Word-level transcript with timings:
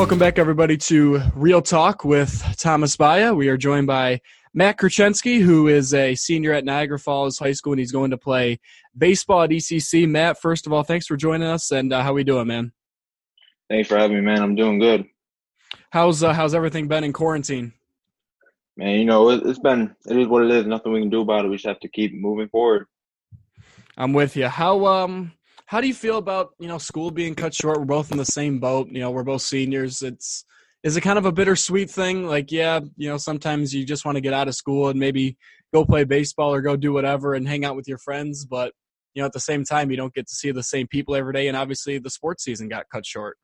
Welcome 0.00 0.18
back, 0.18 0.38
everybody, 0.38 0.78
to 0.78 1.20
Real 1.34 1.60
Talk 1.60 2.06
with 2.06 2.42
Thomas 2.56 2.96
Baya. 2.96 3.34
We 3.34 3.48
are 3.48 3.58
joined 3.58 3.86
by 3.86 4.22
Matt 4.54 4.78
Kurchensky, 4.78 5.42
who 5.42 5.68
is 5.68 5.92
a 5.92 6.14
senior 6.14 6.54
at 6.54 6.64
Niagara 6.64 6.98
Falls 6.98 7.38
High 7.38 7.52
School, 7.52 7.74
and 7.74 7.80
he's 7.80 7.92
going 7.92 8.10
to 8.10 8.16
play 8.16 8.60
baseball 8.96 9.42
at 9.42 9.50
ECC. 9.50 10.08
Matt, 10.08 10.40
first 10.40 10.66
of 10.66 10.72
all, 10.72 10.84
thanks 10.84 11.06
for 11.06 11.18
joining 11.18 11.46
us, 11.46 11.70
and 11.70 11.92
uh, 11.92 12.02
how 12.02 12.12
are 12.12 12.14
we 12.14 12.24
doing, 12.24 12.46
man? 12.46 12.72
Thanks 13.68 13.90
for 13.90 13.98
having 13.98 14.16
me, 14.16 14.22
man. 14.22 14.42
I'm 14.42 14.54
doing 14.54 14.78
good. 14.78 15.04
How's 15.90 16.22
uh, 16.22 16.32
how's 16.32 16.54
everything 16.54 16.88
been 16.88 17.04
in 17.04 17.12
quarantine? 17.12 17.74
Man, 18.78 18.98
you 18.98 19.04
know 19.04 19.28
it, 19.28 19.42
it's 19.44 19.58
been 19.58 19.94
it 20.06 20.16
is 20.16 20.28
what 20.28 20.44
it 20.44 20.50
is. 20.50 20.64
Nothing 20.64 20.92
we 20.92 21.00
can 21.00 21.10
do 21.10 21.20
about 21.20 21.44
it. 21.44 21.48
We 21.48 21.56
just 21.56 21.66
have 21.66 21.80
to 21.80 21.88
keep 21.88 22.14
moving 22.14 22.48
forward. 22.48 22.86
I'm 23.98 24.14
with 24.14 24.34
you. 24.34 24.48
How 24.48 24.86
um 24.86 25.32
how 25.70 25.80
do 25.80 25.86
you 25.86 25.94
feel 25.94 26.18
about 26.18 26.50
you 26.58 26.66
know 26.66 26.78
school 26.78 27.12
being 27.12 27.36
cut 27.36 27.54
short? 27.54 27.78
We're 27.78 27.84
both 27.84 28.10
in 28.10 28.18
the 28.18 28.24
same 28.24 28.58
boat. 28.58 28.88
You 28.90 28.98
know, 28.98 29.12
we're 29.12 29.22
both 29.22 29.42
seniors. 29.42 30.02
It's 30.02 30.44
is 30.82 30.96
it 30.96 31.02
kind 31.02 31.16
of 31.16 31.26
a 31.26 31.32
bittersweet 31.32 31.88
thing? 31.88 32.26
Like, 32.26 32.50
yeah, 32.50 32.80
you 32.96 33.08
know, 33.08 33.18
sometimes 33.18 33.72
you 33.72 33.84
just 33.84 34.04
want 34.04 34.16
to 34.16 34.20
get 34.20 34.32
out 34.32 34.48
of 34.48 34.56
school 34.56 34.88
and 34.88 34.98
maybe 34.98 35.36
go 35.72 35.84
play 35.84 36.02
baseball 36.02 36.52
or 36.52 36.60
go 36.60 36.74
do 36.74 36.92
whatever 36.92 37.34
and 37.34 37.46
hang 37.46 37.64
out 37.64 37.76
with 37.76 37.86
your 37.86 37.98
friends, 37.98 38.44
but 38.44 38.72
you 39.14 39.22
know, 39.22 39.26
at 39.26 39.32
the 39.32 39.38
same 39.38 39.64
time, 39.64 39.92
you 39.92 39.96
don't 39.96 40.12
get 40.12 40.26
to 40.26 40.34
see 40.34 40.50
the 40.50 40.62
same 40.62 40.88
people 40.88 41.14
every 41.14 41.32
day, 41.32 41.46
and 41.46 41.56
obviously, 41.56 41.98
the 41.98 42.10
sports 42.10 42.42
season 42.42 42.68
got 42.68 42.86
cut 42.92 43.06
short. 43.06 43.38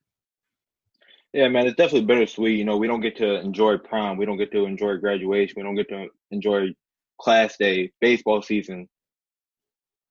Yeah, 1.33 1.47
man, 1.47 1.69
it's 1.69 1.77
definitely 1.77 2.07
bittersweet. 2.07 2.59
You 2.59 2.65
know, 2.65 2.77
we 2.77 2.89
don't 2.89 3.03
get 3.03 3.17
to 3.19 3.37
enjoy 3.37 3.79
prom, 3.79 4.17
we 4.17 4.27
don't 4.27 4.37
get 4.37 4.51
to 4.51 4.65
enjoy 4.65 4.97
graduation, 4.97 5.55
we 5.59 5.63
don't 5.63 5.77
get 5.77 5.89
to 5.91 6.09
enjoy 6.33 6.75
class 7.21 7.57
day, 7.57 7.93
baseball 8.01 8.43
season, 8.43 8.89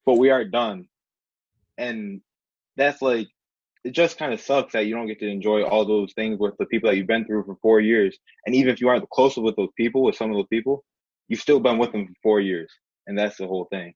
but 0.05 0.13
we 0.13 0.29
are 0.29 0.45
done, 0.45 0.87
and 1.77 2.21
that's 2.77 3.01
like 3.01 3.27
it 3.83 3.91
just 3.91 4.17
kind 4.17 4.33
of 4.33 4.41
sucks 4.41 4.73
that 4.73 4.87
you 4.87 4.95
don't 4.95 5.07
get 5.07 5.19
to 5.19 5.29
enjoy 5.29 5.63
all 5.63 5.85
those 5.85 6.11
things 6.13 6.39
with 6.39 6.55
the 6.57 6.65
people 6.65 6.89
that 6.89 6.97
you've 6.97 7.07
been 7.07 7.25
through 7.25 7.43
for 7.43 7.55
four 7.61 7.79
years. 7.79 8.17
And 8.45 8.55
even 8.55 8.73
if 8.73 8.81
you 8.81 8.89
aren't 8.89 9.03
the 9.03 9.07
closest 9.11 9.43
with 9.43 9.55
those 9.55 9.69
people, 9.77 10.03
with 10.03 10.15
some 10.15 10.31
of 10.31 10.35
those 10.35 10.47
people, 10.47 10.83
you've 11.27 11.39
still 11.39 11.59
been 11.59 11.77
with 11.77 11.91
them 11.91 12.07
for 12.07 12.13
four 12.23 12.39
years, 12.41 12.71
and 13.07 13.17
that's 13.17 13.37
the 13.37 13.47
whole 13.47 13.67
thing. 13.71 13.93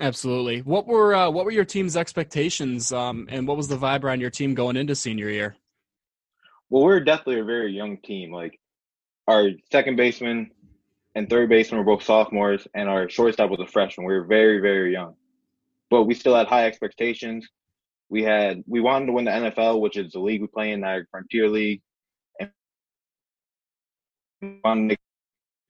Absolutely. 0.00 0.60
What 0.60 0.86
were 0.86 1.14
uh, 1.14 1.30
what 1.30 1.44
were 1.44 1.50
your 1.50 1.64
team's 1.64 1.96
expectations, 1.96 2.92
um, 2.92 3.26
and 3.30 3.46
what 3.46 3.56
was 3.56 3.68
the 3.68 3.76
vibe 3.76 4.04
around 4.04 4.20
your 4.20 4.30
team 4.30 4.54
going 4.54 4.76
into 4.76 4.94
senior 4.94 5.28
year? 5.28 5.56
Well, 6.68 6.84
we're 6.84 7.00
definitely 7.00 7.40
a 7.40 7.44
very 7.44 7.72
young 7.72 7.98
team. 7.98 8.32
Like 8.32 8.58
our 9.26 9.48
second 9.72 9.96
baseman 9.96 10.52
and 11.16 11.28
third 11.28 11.48
baseman 11.48 11.80
were 11.80 11.96
both 11.96 12.04
sophomores, 12.04 12.66
and 12.72 12.88
our 12.88 13.08
shortstop 13.08 13.50
was 13.50 13.60
a 13.60 13.66
freshman. 13.66 14.06
We 14.06 14.14
were 14.14 14.24
very, 14.24 14.60
very 14.60 14.92
young, 14.92 15.16
but 15.90 16.04
we 16.04 16.14
still 16.14 16.34
had 16.34 16.46
high 16.46 16.66
expectations 16.66 17.46
we 18.10 18.24
had 18.24 18.62
we 18.66 18.80
wanted 18.80 19.06
to 19.06 19.12
win 19.12 19.24
the 19.24 19.30
NFL, 19.30 19.80
which 19.80 19.96
is 19.96 20.12
the 20.12 20.18
league 20.18 20.42
we 20.42 20.48
play 20.48 20.72
in, 20.72 20.80
Niagara 20.80 21.06
Frontier 21.10 21.48
League. 21.48 21.80
And 22.40 22.50
wanted 24.64 24.90
to 24.90 24.96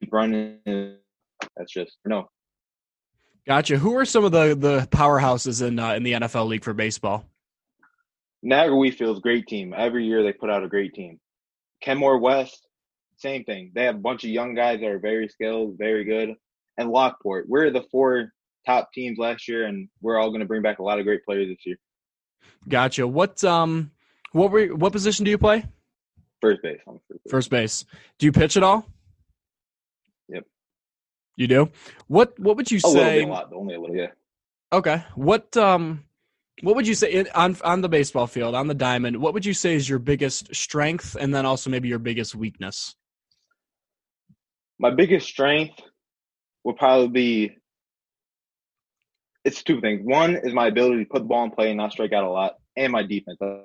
keep 0.00 0.12
running. 0.12 0.58
That's 1.56 1.72
just 1.72 1.96
no. 2.04 2.28
Gotcha. 3.46 3.78
Who 3.78 3.96
are 3.96 4.04
some 4.04 4.24
of 4.24 4.32
the 4.32 4.56
the 4.58 4.88
powerhouses 4.90 5.66
in 5.66 5.78
uh, 5.78 5.92
in 5.94 6.02
the 6.02 6.12
NFL 6.12 6.48
league 6.48 6.64
for 6.64 6.72
baseball? 6.72 7.26
Niagara 8.42 8.76
Wheatfield's 8.76 9.20
great 9.20 9.46
team. 9.46 9.74
Every 9.76 10.06
year 10.06 10.22
they 10.22 10.32
put 10.32 10.48
out 10.48 10.64
a 10.64 10.68
great 10.68 10.94
team. 10.94 11.20
Kenmore 11.82 12.18
West, 12.18 12.66
same 13.18 13.44
thing. 13.44 13.72
They 13.74 13.84
have 13.84 13.96
a 13.96 13.98
bunch 13.98 14.24
of 14.24 14.30
young 14.30 14.54
guys 14.54 14.80
that 14.80 14.88
are 14.88 14.98
very 14.98 15.28
skilled, 15.28 15.76
very 15.76 16.04
good. 16.04 16.34
And 16.78 16.88
Lockport, 16.88 17.50
we're 17.50 17.70
the 17.70 17.84
four 17.90 18.32
top 18.66 18.92
teams 18.92 19.18
last 19.18 19.48
year, 19.48 19.66
and 19.66 19.88
we're 20.00 20.18
all 20.18 20.28
going 20.28 20.40
to 20.40 20.46
bring 20.46 20.62
back 20.62 20.78
a 20.78 20.82
lot 20.82 20.98
of 20.98 21.04
great 21.04 21.24
players 21.24 21.48
this 21.48 21.58
year. 21.64 21.76
Gotcha. 22.68 23.06
What 23.06 23.42
um 23.44 23.90
what 24.32 24.50
were 24.50 24.66
what 24.68 24.92
position 24.92 25.24
do 25.24 25.30
you 25.30 25.38
play? 25.38 25.64
First 26.40 26.62
base. 26.62 26.80
First 26.84 27.08
base. 27.08 27.18
First 27.30 27.50
base. 27.50 27.84
Do 28.18 28.26
you 28.26 28.32
pitch 28.32 28.56
at 28.56 28.62
all? 28.62 28.86
Yep. 30.28 30.44
You 31.36 31.46
do. 31.46 31.70
What 32.06 32.38
What 32.38 32.56
would 32.56 32.70
you 32.70 32.78
a 32.78 32.80
say? 32.80 33.22
A 33.22 33.26
lot, 33.26 33.52
only 33.52 33.74
a 33.74 33.80
little. 33.80 33.96
Yeah. 33.96 34.08
Okay. 34.72 35.04
What 35.14 35.56
um 35.56 36.04
what 36.62 36.76
would 36.76 36.86
you 36.86 36.94
say 36.94 37.24
on 37.34 37.56
on 37.64 37.80
the 37.80 37.88
baseball 37.88 38.26
field 38.26 38.54
on 38.54 38.66
the 38.66 38.74
diamond? 38.74 39.16
What 39.16 39.34
would 39.34 39.46
you 39.46 39.54
say 39.54 39.74
is 39.74 39.88
your 39.88 39.98
biggest 39.98 40.54
strength, 40.54 41.16
and 41.18 41.34
then 41.34 41.46
also 41.46 41.70
maybe 41.70 41.88
your 41.88 41.98
biggest 41.98 42.34
weakness? 42.34 42.94
My 44.78 44.90
biggest 44.90 45.26
strength 45.26 45.80
would 46.64 46.76
probably 46.76 47.08
be 47.08 47.56
it's 49.44 49.62
two 49.62 49.80
things. 49.80 50.00
One 50.04 50.36
is 50.36 50.52
my 50.52 50.66
ability 50.66 51.04
to 51.04 51.10
put 51.10 51.20
the 51.20 51.28
ball 51.28 51.44
in 51.44 51.50
play 51.50 51.68
and 51.68 51.78
not 51.78 51.92
strike 51.92 52.12
out 52.12 52.24
a 52.24 52.30
lot, 52.30 52.56
and 52.76 52.92
my 52.92 53.02
defense. 53.02 53.38
I 53.40 53.62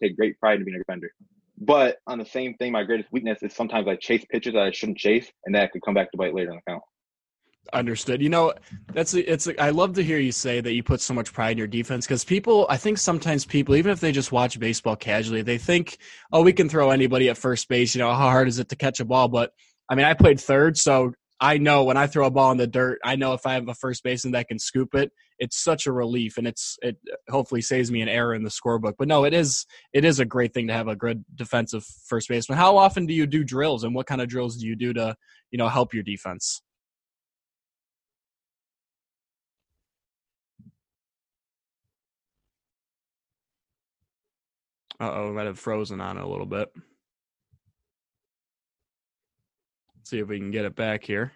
take 0.00 0.16
great 0.16 0.38
pride 0.40 0.58
in 0.58 0.64
being 0.64 0.76
a 0.76 0.78
defender. 0.78 1.12
But 1.58 1.98
on 2.06 2.18
the 2.18 2.24
same 2.24 2.54
thing, 2.54 2.72
my 2.72 2.82
greatest 2.82 3.12
weakness 3.12 3.42
is 3.42 3.52
sometimes 3.54 3.86
I 3.86 3.96
chase 3.96 4.24
pitches 4.30 4.54
that 4.54 4.62
I 4.62 4.72
shouldn't 4.72 4.98
chase, 4.98 5.30
and 5.44 5.54
that 5.54 5.70
could 5.72 5.82
come 5.82 5.94
back 5.94 6.10
to 6.12 6.16
bite 6.16 6.34
later 6.34 6.50
in 6.50 6.56
the 6.56 6.62
count. 6.66 6.82
Understood. 7.72 8.20
You 8.20 8.28
know, 8.28 8.54
that's 8.92 9.14
it's. 9.14 9.48
I 9.58 9.70
love 9.70 9.92
to 9.94 10.02
hear 10.02 10.18
you 10.18 10.32
say 10.32 10.60
that 10.60 10.72
you 10.72 10.82
put 10.82 11.00
so 11.00 11.14
much 11.14 11.32
pride 11.32 11.52
in 11.52 11.58
your 11.58 11.68
defense 11.68 12.06
because 12.06 12.24
people. 12.24 12.66
I 12.68 12.76
think 12.76 12.98
sometimes 12.98 13.44
people, 13.44 13.76
even 13.76 13.92
if 13.92 14.00
they 14.00 14.10
just 14.10 14.32
watch 14.32 14.58
baseball 14.58 14.96
casually, 14.96 15.42
they 15.42 15.58
think, 15.58 15.98
"Oh, 16.32 16.42
we 16.42 16.52
can 16.52 16.68
throw 16.68 16.90
anybody 16.90 17.28
at 17.28 17.38
first 17.38 17.68
base." 17.68 17.94
You 17.94 18.00
know, 18.00 18.08
how 18.08 18.30
hard 18.30 18.48
is 18.48 18.58
it 18.58 18.68
to 18.70 18.76
catch 18.76 18.98
a 18.98 19.04
ball? 19.04 19.28
But 19.28 19.52
I 19.88 19.94
mean, 19.94 20.06
I 20.06 20.14
played 20.14 20.40
third, 20.40 20.76
so 20.76 21.12
I 21.42 21.58
know 21.58 21.82
when 21.82 21.96
I 21.96 22.06
throw 22.06 22.24
a 22.26 22.30
ball 22.30 22.52
in 22.52 22.56
the 22.56 22.68
dirt, 22.68 23.00
I 23.04 23.16
know 23.16 23.32
if 23.32 23.46
I 23.46 23.54
have 23.54 23.68
a 23.68 23.74
first 23.74 24.04
baseman 24.04 24.30
that 24.32 24.46
can 24.46 24.60
scoop 24.60 24.94
it, 24.94 25.10
it's 25.40 25.56
such 25.56 25.88
a 25.88 25.92
relief, 25.92 26.38
and 26.38 26.46
it's 26.46 26.78
it 26.82 26.98
hopefully 27.28 27.60
saves 27.62 27.90
me 27.90 28.00
an 28.00 28.08
error 28.08 28.32
in 28.32 28.44
the 28.44 28.48
scorebook. 28.48 28.94
But 28.96 29.08
no, 29.08 29.24
it 29.24 29.34
is 29.34 29.66
it 29.92 30.04
is 30.04 30.20
a 30.20 30.24
great 30.24 30.54
thing 30.54 30.68
to 30.68 30.72
have 30.72 30.86
a 30.86 30.94
good 30.94 31.24
defensive 31.34 31.84
first 32.06 32.28
baseman. 32.28 32.58
How 32.58 32.76
often 32.76 33.06
do 33.06 33.12
you 33.12 33.26
do 33.26 33.42
drills, 33.42 33.82
and 33.82 33.92
what 33.92 34.06
kind 34.06 34.20
of 34.20 34.28
drills 34.28 34.56
do 34.56 34.68
you 34.68 34.76
do 34.76 34.92
to 34.92 35.16
you 35.50 35.58
know 35.58 35.68
help 35.68 35.92
your 35.92 36.04
defense? 36.04 36.62
Uh 45.00 45.10
oh, 45.12 45.32
might 45.32 45.46
have 45.46 45.58
frozen 45.58 46.00
on 46.00 46.18
it 46.18 46.22
a 46.22 46.28
little 46.28 46.46
bit. 46.46 46.72
See 50.12 50.18
if 50.18 50.28
we 50.28 50.38
can 50.38 50.50
get 50.50 50.66
it 50.66 50.76
back 50.76 51.02
here. 51.02 51.32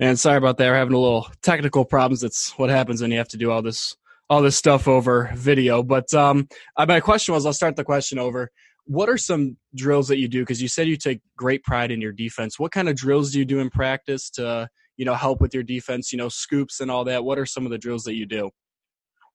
And 0.00 0.18
sorry 0.18 0.38
about 0.38 0.56
that. 0.56 0.68
We're 0.68 0.74
having 0.74 0.94
a 0.94 0.98
little 0.98 1.28
technical 1.40 1.84
problems. 1.84 2.22
That's 2.22 2.50
what 2.58 2.70
happens 2.70 3.00
when 3.00 3.12
you 3.12 3.18
have 3.18 3.28
to 3.28 3.36
do 3.36 3.52
all 3.52 3.62
this 3.62 3.94
all 4.28 4.42
this 4.42 4.56
stuff 4.56 4.88
over 4.88 5.30
video. 5.34 5.82
But 5.84 6.12
um, 6.12 6.48
my 6.76 6.98
question 6.98 7.34
was, 7.34 7.46
I'll 7.46 7.52
start 7.52 7.76
the 7.76 7.84
question 7.84 8.18
over. 8.18 8.50
What 8.86 9.08
are 9.08 9.18
some 9.18 9.56
drills 9.76 10.08
that 10.08 10.18
you 10.18 10.26
do? 10.26 10.40
Because 10.40 10.60
you 10.60 10.68
said 10.68 10.88
you 10.88 10.96
take 10.96 11.20
great 11.36 11.62
pride 11.62 11.92
in 11.92 12.00
your 12.00 12.12
defense. 12.12 12.58
What 12.58 12.72
kind 12.72 12.88
of 12.88 12.96
drills 12.96 13.32
do 13.32 13.38
you 13.38 13.44
do 13.44 13.60
in 13.60 13.70
practice 13.70 14.28
to 14.30 14.68
you 14.96 15.04
know 15.04 15.14
help 15.14 15.40
with 15.40 15.54
your 15.54 15.62
defense? 15.62 16.12
You 16.12 16.18
know, 16.18 16.28
scoops 16.28 16.80
and 16.80 16.90
all 16.90 17.04
that. 17.04 17.22
What 17.22 17.38
are 17.38 17.46
some 17.46 17.64
of 17.64 17.70
the 17.70 17.78
drills 17.78 18.02
that 18.04 18.14
you 18.14 18.26
do? 18.26 18.50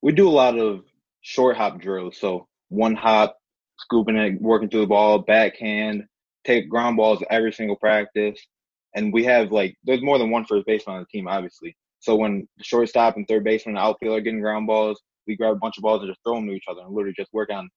We 0.01 0.11
do 0.11 0.27
a 0.27 0.37
lot 0.43 0.59
of 0.59 0.83
short 1.21 1.55
hop 1.55 1.79
drills. 1.79 2.17
So 2.17 2.47
one 2.69 2.95
hop, 2.95 3.37
scooping 3.77 4.15
it, 4.15 4.41
working 4.41 4.69
through 4.69 4.81
the 4.81 4.87
ball, 4.87 5.19
backhand, 5.19 6.03
take 6.45 6.69
ground 6.69 6.97
balls 6.97 7.23
every 7.29 7.51
single 7.51 7.75
practice. 7.75 8.39
And 8.95 9.11
we 9.11 9.23
have 9.25 9.51
like 9.51 9.75
there's 9.83 10.01
more 10.01 10.17
than 10.17 10.31
one 10.31 10.45
first 10.45 10.65
baseman 10.65 10.97
on 10.97 11.01
the 11.01 11.17
team, 11.17 11.27
obviously. 11.27 11.75
So 11.99 12.15
when 12.15 12.47
the 12.57 12.63
shortstop 12.63 13.17
and 13.17 13.27
third 13.27 13.43
baseman 13.43 13.75
and 13.75 13.83
outfield 13.83 14.17
are 14.17 14.21
getting 14.21 14.39
ground 14.39 14.67
balls, 14.67 15.01
we 15.27 15.35
grab 15.35 15.53
a 15.53 15.59
bunch 15.59 15.77
of 15.77 15.81
balls 15.81 16.01
and 16.01 16.09
just 16.09 16.21
throw 16.23 16.35
them 16.35 16.47
to 16.47 16.53
each 16.53 16.65
other 16.69 16.81
and 16.81 16.93
literally 16.93 17.15
just 17.17 17.33
work 17.33 17.49
on 17.51 17.69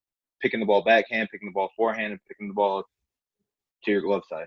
picking 0.43 0.61
the 0.61 0.67
ball 0.67 0.85
backhand, 0.85 1.29
picking 1.33 1.49
the 1.49 1.53
ball 1.53 1.71
forehand, 1.77 2.13
and 2.13 2.21
picking 2.29 2.49
the 2.49 2.55
ball 2.55 2.85
to 3.85 3.91
your 3.91 4.03
glove 4.03 4.23
side. 4.29 4.47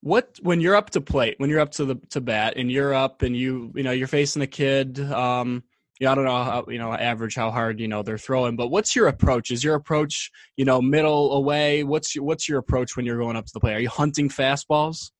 What 0.00 0.38
when 0.42 0.60
you're 0.60 0.76
up 0.76 0.90
to 0.90 1.00
plate, 1.00 1.34
when 1.38 1.50
you're 1.50 1.60
up 1.60 1.72
to 1.72 1.84
the 1.84 1.96
to 2.10 2.20
bat, 2.20 2.54
and 2.56 2.70
you're 2.70 2.94
up 2.94 3.22
and 3.22 3.36
you 3.36 3.72
you 3.74 3.82
know 3.82 3.90
you're 3.90 4.06
facing 4.06 4.42
a 4.42 4.46
kid, 4.46 5.00
um, 5.00 5.64
yeah, 6.04 6.12
I 6.12 6.14
don't 6.16 6.24
know 6.24 6.44
how 6.44 6.64
you 6.68 6.78
know 6.78 6.92
average 6.92 7.34
how 7.34 7.50
hard 7.50 7.80
you 7.80 7.88
know 7.88 8.02
they're 8.02 8.18
throwing, 8.18 8.56
but 8.56 8.68
what's 8.68 8.94
your 8.94 9.08
approach? 9.08 9.50
Is 9.50 9.64
your 9.64 9.74
approach 9.74 10.30
you 10.58 10.66
know 10.66 10.82
middle 10.82 11.32
away? 11.32 11.82
What's 11.82 12.14
your 12.14 12.24
what's 12.24 12.46
your 12.46 12.58
approach 12.58 12.94
when 12.94 13.06
you're 13.06 13.18
going 13.18 13.36
up 13.36 13.46
to 13.46 13.52
the 13.54 13.60
plate? 13.60 13.74
Are 13.74 13.80
you 13.80 13.88
hunting 13.88 14.28
fastballs? 14.28 15.12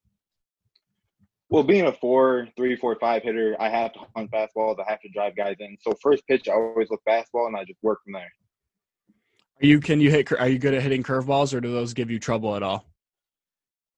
Well, 1.49 1.63
being 1.63 1.87
a 1.87 1.93
four, 1.93 2.49
three, 2.55 2.77
four, 2.77 2.97
five 3.01 3.23
hitter, 3.23 3.57
I 3.59 3.71
have 3.71 3.95
to 3.95 4.01
hunt 4.15 4.31
fastballs. 4.31 4.79
I 4.79 4.91
have 4.91 5.01
to 5.01 5.09
drive 5.09 5.37
guys 5.37 5.57
in. 5.59 5.77
So 5.81 5.95
first 6.03 6.27
pitch, 6.27 6.49
I 6.49 6.53
always 6.53 6.91
look 6.91 7.01
fastball, 7.09 7.47
and 7.47 7.57
I 7.57 7.65
just 7.65 7.79
work 7.83 8.01
from 8.05 8.13
there. 8.13 8.31
Are 9.63 9.67
you 9.67 9.81
can 9.81 10.03
you 10.03 10.11
hit? 10.11 10.33
Are 10.33 10.49
you 10.49 10.59
good 10.59 10.75
at 10.75 10.83
hitting 10.83 11.03
curveballs, 11.03 11.55
or 11.55 11.63
do 11.63 11.73
those 11.73 11.95
give 11.95 12.11
you 12.11 12.19
trouble 12.19 12.57
at 12.57 12.63
all? 12.63 12.85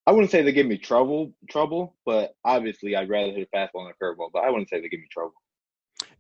I 0.07 0.13
wouldn't 0.13 0.31
say 0.31 0.43
they 0.43 0.53
give 0.53 0.67
me 0.67 0.79
trouble, 0.79 1.33
trouble, 1.51 1.97
but 2.07 2.35
obviously 2.45 2.95
I'd 2.95 3.09
rather 3.09 3.33
hit 3.33 3.49
a 3.53 3.57
fastball 3.57 3.87
than 3.87 3.93
a 4.01 4.05
curveball. 4.05 4.29
But 4.33 4.45
I 4.45 4.51
wouldn't 4.51 4.69
say 4.69 4.81
they 4.81 4.89
give 4.89 5.01
me 5.01 5.09
trouble. 5.11 5.35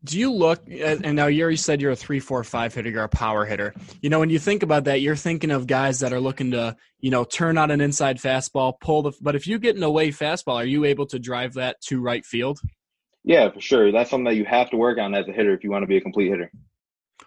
Do 0.06 0.20
you 0.20 0.32
look 0.32 0.62
and 0.70 1.16
now 1.16 1.26
you 1.26 1.42
already 1.42 1.56
said 1.56 1.80
you're 1.80 1.90
a 1.90 1.96
three, 1.96 2.20
four, 2.20 2.42
five 2.44 2.72
hitter, 2.72 2.90
you're 2.90 3.02
a 3.02 3.08
power 3.08 3.44
hitter. 3.44 3.74
You 4.00 4.08
know, 4.08 4.20
when 4.20 4.30
you 4.30 4.38
think 4.38 4.62
about 4.62 4.84
that, 4.84 5.00
you're 5.00 5.16
thinking 5.16 5.50
of 5.50 5.66
guys 5.66 6.00
that 6.00 6.12
are 6.12 6.20
looking 6.20 6.52
to, 6.52 6.76
you 7.00 7.10
know, 7.10 7.24
turn 7.24 7.58
on 7.58 7.72
an 7.72 7.80
inside 7.80 8.18
fastball, 8.18 8.78
pull 8.80 9.02
the 9.02 9.12
but 9.20 9.34
if 9.34 9.48
you 9.48 9.58
get 9.58 9.74
an 9.74 9.82
away 9.82 10.10
fastball, 10.10 10.54
are 10.54 10.64
you 10.64 10.84
able 10.84 11.06
to 11.06 11.18
drive 11.18 11.54
that 11.54 11.80
to 11.82 12.00
right 12.00 12.24
field? 12.24 12.60
Yeah, 13.24 13.50
for 13.50 13.60
sure. 13.60 13.90
That's 13.90 14.08
something 14.08 14.26
that 14.26 14.36
you 14.36 14.44
have 14.44 14.70
to 14.70 14.76
work 14.76 14.98
on 14.98 15.12
as 15.12 15.26
a 15.26 15.32
hitter 15.32 15.52
if 15.52 15.64
you 15.64 15.72
want 15.72 15.82
to 15.82 15.88
be 15.88 15.96
a 15.96 16.00
complete 16.00 16.28
hitter. 16.28 16.52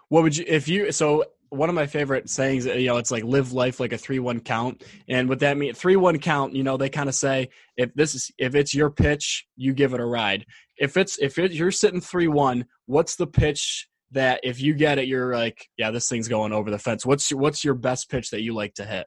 What 0.08 0.22
would 0.22 0.36
you 0.36 0.46
if 0.48 0.66
you 0.66 0.90
so 0.90 1.24
one 1.50 1.68
of 1.68 1.74
my 1.74 1.86
favorite 1.86 2.30
sayings, 2.30 2.66
uh, 2.66 2.72
you 2.72 2.86
know, 2.86 2.96
it's 2.96 3.10
like 3.10 3.24
live 3.24 3.52
life 3.52 3.80
like 3.80 3.92
a 3.92 3.98
three-one 3.98 4.40
count, 4.40 4.84
and 5.08 5.28
what 5.28 5.40
that 5.40 5.56
mean 5.56 5.74
three-one 5.74 6.18
count, 6.18 6.54
you 6.54 6.62
know, 6.62 6.76
they 6.76 6.88
kind 6.88 7.08
of 7.08 7.14
say 7.14 7.50
if 7.76 7.92
this 7.94 8.14
is 8.14 8.30
if 8.38 8.54
it's 8.54 8.74
your 8.74 8.90
pitch, 8.90 9.46
you 9.56 9.74
give 9.74 9.92
it 9.92 10.00
a 10.00 10.04
ride. 10.04 10.46
If 10.78 10.96
it's 10.96 11.18
if 11.18 11.38
it, 11.38 11.52
you're 11.52 11.70
sitting 11.70 12.00
three-one, 12.00 12.66
what's 12.86 13.16
the 13.16 13.26
pitch 13.26 13.88
that 14.12 14.40
if 14.42 14.60
you 14.60 14.74
get 14.74 14.98
it, 14.98 15.06
you're 15.06 15.34
like, 15.34 15.68
yeah, 15.76 15.90
this 15.90 16.08
thing's 16.08 16.28
going 16.28 16.52
over 16.52 16.70
the 16.70 16.78
fence. 16.78 17.06
What's 17.06 17.30
your, 17.30 17.40
what's 17.40 17.64
your 17.64 17.74
best 17.74 18.10
pitch 18.10 18.30
that 18.30 18.42
you 18.42 18.54
like 18.54 18.74
to 18.74 18.84
hit? 18.84 19.06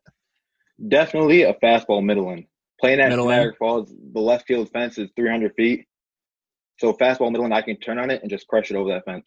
Definitely 0.88 1.44
a 1.44 1.54
fastball 1.56 2.04
middle 2.04 2.30
in. 2.32 2.46
Playing 2.80 3.00
at 3.00 3.10
middle 3.10 3.28
Niagara 3.28 3.54
Falls, 3.58 3.94
the 4.14 4.20
left 4.20 4.48
field 4.48 4.70
fence 4.72 4.98
is 4.98 5.10
300 5.16 5.54
feet. 5.56 5.86
So 6.80 6.94
fastball 6.94 7.32
middle 7.32 7.46
in, 7.46 7.54
I 7.54 7.62
can 7.62 7.78
turn 7.78 8.00
on 8.00 8.10
it 8.10 8.22
and 8.22 8.30
just 8.30 8.48
crush 8.48 8.72
it 8.72 8.76
over 8.76 8.90
that 8.90 9.06
fence. 9.06 9.26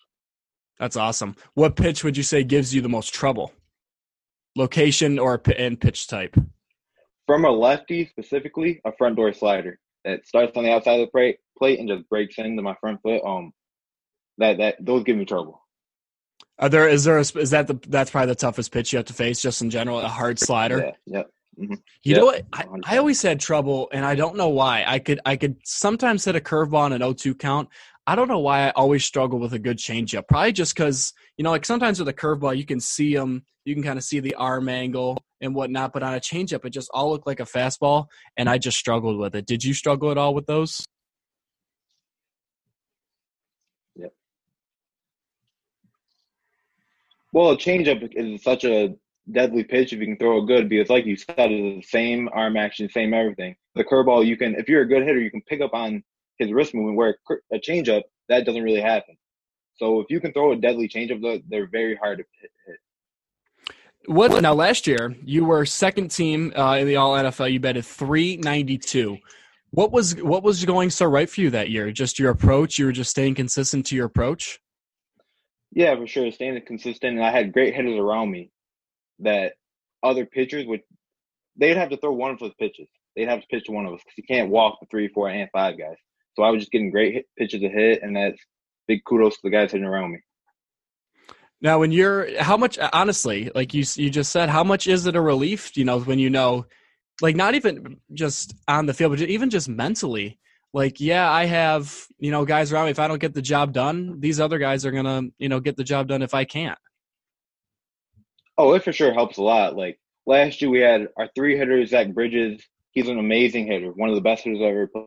That's 0.78 0.96
awesome. 0.96 1.36
What 1.54 1.76
pitch 1.76 2.04
would 2.04 2.16
you 2.16 2.22
say 2.22 2.44
gives 2.44 2.74
you 2.74 2.80
the 2.80 2.88
most 2.88 3.14
trouble? 3.14 3.52
Location 4.56 5.18
or 5.18 5.40
and 5.56 5.80
pitch 5.80 6.06
type? 6.06 6.36
From 7.26 7.44
a 7.44 7.50
lefty 7.50 8.06
specifically, 8.06 8.80
a 8.84 8.92
front 8.92 9.16
door 9.16 9.32
slider 9.32 9.78
that 10.04 10.26
starts 10.26 10.56
on 10.56 10.64
the 10.64 10.72
outside 10.72 11.00
of 11.00 11.10
the 11.12 11.36
plate 11.58 11.80
and 11.80 11.88
just 11.88 12.08
breaks 12.08 12.38
into 12.38 12.62
my 12.62 12.74
front 12.80 13.02
foot. 13.02 13.22
Um, 13.24 13.52
that 14.38 14.58
that 14.58 14.76
those 14.80 15.04
give 15.04 15.16
me 15.16 15.24
trouble. 15.24 15.62
Are 16.58 16.68
there 16.68 16.88
is 16.88 17.04
there 17.04 17.18
a, 17.18 17.20
is 17.20 17.50
that 17.50 17.66
the 17.66 17.78
that's 17.88 18.10
probably 18.10 18.28
the 18.28 18.36
toughest 18.36 18.72
pitch 18.72 18.92
you 18.92 18.98
have 18.98 19.06
to 19.06 19.12
face 19.12 19.40
just 19.40 19.62
in 19.62 19.70
general 19.70 20.00
a 20.00 20.08
hard 20.08 20.38
slider. 20.38 20.78
Yeah. 20.78 20.92
yeah. 21.06 21.22
Mm-hmm. 21.58 21.74
You 22.02 22.16
know 22.16 22.26
what? 22.26 22.44
I, 22.52 22.66
I, 22.84 22.98
always 22.98 23.22
had 23.22 23.40
trouble, 23.40 23.88
and 23.90 24.04
I 24.04 24.14
don't 24.14 24.36
know 24.36 24.50
why. 24.50 24.84
I 24.86 24.98
could 24.98 25.20
I 25.24 25.36
could 25.36 25.56
sometimes 25.64 26.24
hit 26.24 26.36
a 26.36 26.40
curveball 26.40 26.80
on 26.80 26.92
an 26.92 27.00
0-2 27.00 27.38
count. 27.38 27.70
I 28.06 28.14
don't 28.14 28.28
know 28.28 28.38
why 28.38 28.68
I 28.68 28.70
always 28.70 29.04
struggle 29.04 29.38
with 29.38 29.52
a 29.52 29.58
good 29.58 29.78
changeup. 29.78 30.28
Probably 30.28 30.52
just 30.52 30.76
because 30.76 31.12
you 31.36 31.42
know, 31.42 31.50
like 31.50 31.64
sometimes 31.64 31.98
with 31.98 32.08
a 32.08 32.12
curveball, 32.12 32.56
you 32.56 32.64
can 32.64 32.80
see 32.80 33.14
them, 33.14 33.44
you 33.64 33.74
can 33.74 33.82
kind 33.82 33.98
of 33.98 34.04
see 34.04 34.20
the 34.20 34.34
arm 34.36 34.68
angle 34.68 35.22
and 35.40 35.54
whatnot. 35.54 35.92
But 35.92 36.02
on 36.02 36.14
a 36.14 36.20
changeup, 36.20 36.64
it 36.64 36.70
just 36.70 36.90
all 36.94 37.10
looked 37.10 37.26
like 37.26 37.40
a 37.40 37.44
fastball, 37.44 38.06
and 38.36 38.48
I 38.48 38.58
just 38.58 38.78
struggled 38.78 39.18
with 39.18 39.34
it. 39.34 39.46
Did 39.46 39.64
you 39.64 39.74
struggle 39.74 40.10
at 40.10 40.18
all 40.18 40.34
with 40.34 40.46
those? 40.46 40.84
Well, 47.36 47.50
a 47.50 47.56
changeup 47.58 48.08
is 48.16 48.42
such 48.42 48.64
a 48.64 48.94
deadly 49.30 49.62
pitch 49.62 49.92
if 49.92 49.98
you 49.98 50.06
can 50.06 50.16
throw 50.16 50.38
it 50.38 50.46
good 50.46 50.70
because, 50.70 50.88
like 50.88 51.04
you 51.04 51.16
said, 51.16 51.34
it's 51.52 51.86
the 51.86 51.98
same 51.98 52.30
arm 52.32 52.56
action, 52.56 52.88
same 52.88 53.12
everything. 53.12 53.56
The 53.74 53.84
curveball, 53.84 54.24
you 54.24 54.38
can, 54.38 54.54
if 54.54 54.70
you're 54.70 54.80
a 54.80 54.88
good 54.88 55.02
hitter, 55.02 55.20
you 55.20 55.30
can 55.30 55.42
pick 55.42 55.60
up 55.60 55.74
on 55.74 56.02
his 56.38 56.52
wrist 56.52 56.74
movement. 56.74 56.96
Where 56.96 57.16
a 57.52 57.58
changeup, 57.58 58.02
that 58.28 58.44
doesn't 58.44 58.62
really 58.62 58.80
happen. 58.80 59.16
So 59.76 60.00
if 60.00 60.06
you 60.08 60.20
can 60.20 60.32
throw 60.32 60.52
a 60.52 60.56
deadly 60.56 60.88
changeup, 60.88 61.42
they're 61.48 61.68
very 61.68 61.96
hard 61.96 62.18
to 62.18 62.24
hit. 62.40 62.50
What 64.06 64.40
now? 64.40 64.54
Last 64.54 64.86
year, 64.86 65.14
you 65.24 65.44
were 65.44 65.66
second 65.66 66.10
team 66.10 66.52
uh, 66.56 66.76
in 66.76 66.86
the 66.86 66.96
All 66.96 67.14
NFL. 67.14 67.52
You 67.52 67.58
batted 67.58 67.84
three 67.84 68.36
ninety 68.36 68.78
two. 68.78 69.18
What 69.70 69.90
was 69.90 70.14
what 70.22 70.44
was 70.44 70.64
going 70.64 70.90
so 70.90 71.06
right 71.06 71.28
for 71.28 71.40
you 71.40 71.50
that 71.50 71.70
year? 71.70 71.90
Just 71.90 72.18
your 72.18 72.30
approach. 72.30 72.78
You 72.78 72.86
were 72.86 72.92
just 72.92 73.10
staying 73.10 73.34
consistent 73.34 73.86
to 73.86 73.96
your 73.96 74.06
approach. 74.06 74.60
Yeah, 75.72 75.96
for 75.96 76.06
sure. 76.06 76.30
Staying 76.30 76.60
consistent, 76.66 77.16
and 77.16 77.26
I 77.26 77.30
had 77.30 77.52
great 77.52 77.74
hitters 77.74 77.98
around 77.98 78.30
me 78.30 78.50
that 79.18 79.54
other 80.02 80.24
pitchers 80.24 80.66
would 80.66 80.82
they'd 81.56 81.76
have 81.76 81.90
to 81.90 81.96
throw 81.96 82.12
one 82.12 82.30
of 82.30 82.38
those 82.38 82.54
pitches. 82.60 82.88
They'd 83.16 83.28
have 83.28 83.40
to 83.40 83.46
pitch 83.48 83.64
one 83.68 83.86
of 83.86 83.94
us 83.94 84.00
because 84.04 84.18
you 84.18 84.24
can't 84.24 84.50
walk 84.50 84.78
the 84.80 84.86
three, 84.86 85.08
four, 85.08 85.28
and 85.28 85.50
five 85.52 85.78
guys. 85.78 85.96
So 86.36 86.42
I 86.42 86.50
was 86.50 86.60
just 86.60 86.72
getting 86.72 86.90
great 86.90 87.14
hit, 87.14 87.26
pitches 87.36 87.60
to 87.60 87.68
hit, 87.68 88.02
and 88.02 88.14
that's 88.14 88.38
big 88.86 89.04
kudos 89.04 89.34
to 89.34 89.40
the 89.44 89.50
guys 89.50 89.72
hitting 89.72 89.86
around 89.86 90.12
me. 90.12 90.18
Now, 91.60 91.78
when 91.78 91.90
you're 91.90 92.40
how 92.40 92.56
much 92.56 92.78
honestly, 92.92 93.50
like 93.54 93.74
you 93.74 93.84
you 93.96 94.10
just 94.10 94.30
said, 94.30 94.48
how 94.48 94.62
much 94.62 94.86
is 94.86 95.06
it 95.06 95.16
a 95.16 95.20
relief? 95.20 95.76
You 95.76 95.84
know, 95.84 96.00
when 96.00 96.18
you 96.18 96.30
know, 96.30 96.66
like 97.22 97.34
not 97.34 97.54
even 97.54 97.98
just 98.12 98.54
on 98.68 98.86
the 98.86 98.94
field, 98.94 99.12
but 99.12 99.20
even 99.22 99.50
just 99.50 99.68
mentally 99.68 100.38
like 100.76 101.00
yeah 101.00 101.30
i 101.30 101.46
have 101.46 102.06
you 102.18 102.30
know 102.30 102.44
guys 102.44 102.70
around 102.70 102.84
me 102.84 102.90
if 102.90 102.98
i 102.98 103.08
don't 103.08 103.20
get 103.20 103.32
the 103.32 103.42
job 103.42 103.72
done 103.72 104.20
these 104.20 104.38
other 104.38 104.58
guys 104.58 104.84
are 104.84 104.90
gonna 104.90 105.22
you 105.38 105.48
know 105.48 105.58
get 105.58 105.76
the 105.76 105.84
job 105.84 106.06
done 106.06 106.22
if 106.22 106.34
i 106.34 106.44
can't 106.44 106.78
oh 108.58 108.74
it 108.74 108.84
for 108.84 108.92
sure 108.92 109.12
helps 109.14 109.38
a 109.38 109.42
lot 109.42 109.74
like 109.74 109.98
last 110.26 110.60
year 110.60 110.70
we 110.70 110.80
had 110.80 111.08
our 111.16 111.28
three 111.34 111.56
hitters 111.56 111.90
zach 111.90 112.12
bridges 112.12 112.62
he's 112.90 113.08
an 113.08 113.18
amazing 113.18 113.66
hitter 113.66 113.90
one 113.90 114.10
of 114.10 114.14
the 114.14 114.20
best 114.20 114.44
hitters 114.44 114.60
i've 114.60 114.68
ever 114.68 114.86
played 114.86 115.06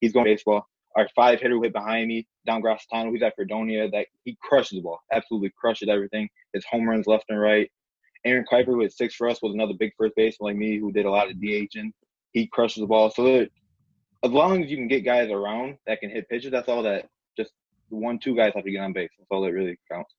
he's 0.00 0.12
going 0.12 0.24
baseball 0.24 0.66
our 0.96 1.08
five 1.14 1.40
hitter 1.40 1.60
hit 1.62 1.74
behind 1.74 2.08
me 2.08 2.26
Don 2.46 2.62
Grassatano, 2.62 3.10
who's 3.10 3.22
at 3.22 3.34
Fredonia, 3.36 3.90
that 3.90 4.06
he 4.24 4.36
crushes 4.40 4.78
the 4.78 4.82
ball, 4.82 5.00
absolutely 5.12 5.52
crushes 5.60 5.88
everything. 5.90 6.26
His 6.54 6.64
home 6.64 6.88
runs 6.88 7.06
left 7.06 7.26
and 7.28 7.38
right. 7.38 7.70
Aaron 8.24 8.46
Kuiper, 8.50 8.66
who 8.66 8.88
six 8.88 9.14
for 9.14 9.28
us, 9.28 9.42
was 9.42 9.52
another 9.52 9.74
big 9.78 9.92
first 9.98 10.14
baseman 10.16 10.52
like 10.52 10.56
me, 10.56 10.78
who 10.78 10.90
did 10.90 11.04
a 11.04 11.10
lot 11.10 11.30
of 11.30 11.36
DHing 11.36 11.92
he 12.36 12.46
crushes 12.46 12.82
the 12.82 12.86
ball. 12.86 13.10
So 13.10 13.46
as 14.22 14.30
long 14.30 14.62
as 14.62 14.70
you 14.70 14.76
can 14.76 14.88
get 14.88 15.04
guys 15.04 15.30
around 15.30 15.78
that 15.86 16.00
can 16.00 16.10
hit 16.10 16.28
pitches, 16.28 16.50
that's 16.50 16.68
all 16.68 16.82
that 16.82 17.08
just 17.36 17.52
one, 17.88 18.18
two 18.18 18.36
guys 18.36 18.52
have 18.54 18.64
to 18.64 18.70
get 18.70 18.80
on 18.80 18.92
base. 18.92 19.08
That's 19.18 19.28
all 19.30 19.40
that 19.42 19.52
really 19.52 19.78
counts. 19.90 20.12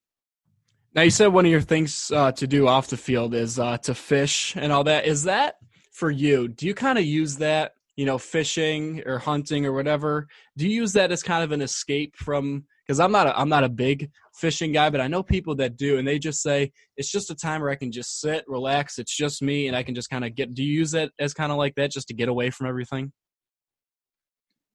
Now 0.94 1.02
you 1.02 1.10
said 1.10 1.28
one 1.28 1.44
of 1.44 1.52
your 1.52 1.60
things 1.60 2.10
uh, 2.10 2.32
to 2.32 2.46
do 2.48 2.66
off 2.66 2.88
the 2.88 2.96
field 2.96 3.34
is 3.34 3.58
uh, 3.58 3.78
to 3.78 3.94
fish 3.94 4.56
and 4.56 4.72
all 4.72 4.82
that. 4.84 5.06
Is 5.06 5.24
that 5.24 5.56
for 5.92 6.10
you? 6.10 6.48
Do 6.48 6.66
you 6.66 6.74
kind 6.74 6.98
of 6.98 7.04
use 7.04 7.36
that, 7.36 7.74
you 7.98 8.06
know, 8.06 8.16
fishing 8.16 9.02
or 9.06 9.18
hunting 9.18 9.66
or 9.66 9.72
whatever? 9.72 10.28
Do 10.56 10.68
you 10.68 10.82
use 10.82 10.92
that 10.92 11.10
as 11.10 11.20
kind 11.20 11.42
of 11.42 11.50
an 11.50 11.60
escape 11.60 12.14
from? 12.14 12.64
Because 12.86 13.00
I'm 13.00 13.10
not 13.10 13.26
a, 13.26 13.36
I'm 13.36 13.48
not 13.48 13.64
a 13.64 13.68
big 13.68 14.08
fishing 14.36 14.70
guy, 14.70 14.88
but 14.88 15.00
I 15.00 15.08
know 15.08 15.24
people 15.24 15.56
that 15.56 15.76
do, 15.76 15.98
and 15.98 16.06
they 16.06 16.20
just 16.20 16.40
say 16.40 16.70
it's 16.96 17.10
just 17.10 17.32
a 17.32 17.34
time 17.34 17.60
where 17.60 17.70
I 17.70 17.74
can 17.74 17.90
just 17.90 18.20
sit, 18.20 18.44
relax. 18.46 19.00
It's 19.00 19.14
just 19.14 19.42
me, 19.42 19.66
and 19.66 19.76
I 19.76 19.82
can 19.82 19.96
just 19.96 20.10
kind 20.10 20.24
of 20.24 20.36
get. 20.36 20.54
Do 20.54 20.62
you 20.62 20.72
use 20.72 20.92
that 20.92 21.10
as 21.18 21.34
kind 21.34 21.50
of 21.50 21.58
like 21.58 21.74
that, 21.74 21.90
just 21.90 22.06
to 22.06 22.14
get 22.14 22.28
away 22.28 22.50
from 22.50 22.68
everything? 22.68 23.12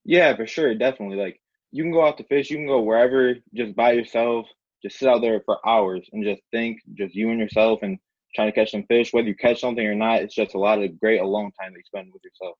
Yeah, 0.03 0.35
for 0.35 0.45
sure, 0.45 0.75
definitely. 0.75 1.15
Like 1.15 1.39
you 1.71 1.81
can 1.81 1.93
go 1.93 2.05
out 2.05 2.17
to 2.17 2.25
fish, 2.25 2.49
you 2.49 2.57
can 2.57 2.67
go 2.67 2.81
wherever, 2.81 3.35
just 3.53 3.73
by 3.73 3.93
yourself, 3.93 4.47
just 4.83 4.99
sit 4.99 5.07
out 5.07 5.21
there 5.21 5.41
for 5.45 5.65
hours 5.65 6.09
and 6.11 6.25
just 6.25 6.41
think, 6.51 6.81
just 6.95 7.15
you 7.15 7.29
and 7.29 7.39
yourself, 7.39 7.79
and 7.83 7.97
trying 8.35 8.51
to 8.51 8.55
catch 8.55 8.71
some 8.71 8.83
fish. 8.89 9.13
Whether 9.13 9.29
you 9.29 9.35
catch 9.35 9.61
something 9.61 9.87
or 9.87 9.95
not, 9.95 10.21
it's 10.21 10.35
just 10.35 10.55
a 10.55 10.59
lot 10.59 10.83
of 10.83 10.99
great 10.99 11.21
alone 11.21 11.51
time 11.57 11.71
that 11.71 11.77
you 11.77 11.83
spend 11.85 12.11
with 12.11 12.21
yourself. 12.25 12.57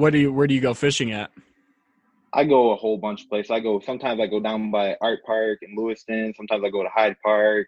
What 0.00 0.14
do 0.14 0.18
you? 0.18 0.32
Where 0.32 0.46
do 0.46 0.54
you 0.54 0.62
go 0.62 0.72
fishing 0.72 1.12
at? 1.12 1.30
I 2.32 2.44
go 2.44 2.70
a 2.70 2.76
whole 2.76 2.96
bunch 2.96 3.24
of 3.24 3.28
places. 3.28 3.50
I 3.50 3.60
go 3.60 3.80
sometimes 3.80 4.18
I 4.18 4.28
go 4.28 4.40
down 4.40 4.70
by 4.70 4.96
Art 4.98 5.18
Park 5.26 5.58
in 5.60 5.76
Lewiston. 5.76 6.32
Sometimes 6.34 6.64
I 6.64 6.70
go 6.70 6.82
to 6.82 6.88
Hyde 6.88 7.16
Park, 7.22 7.66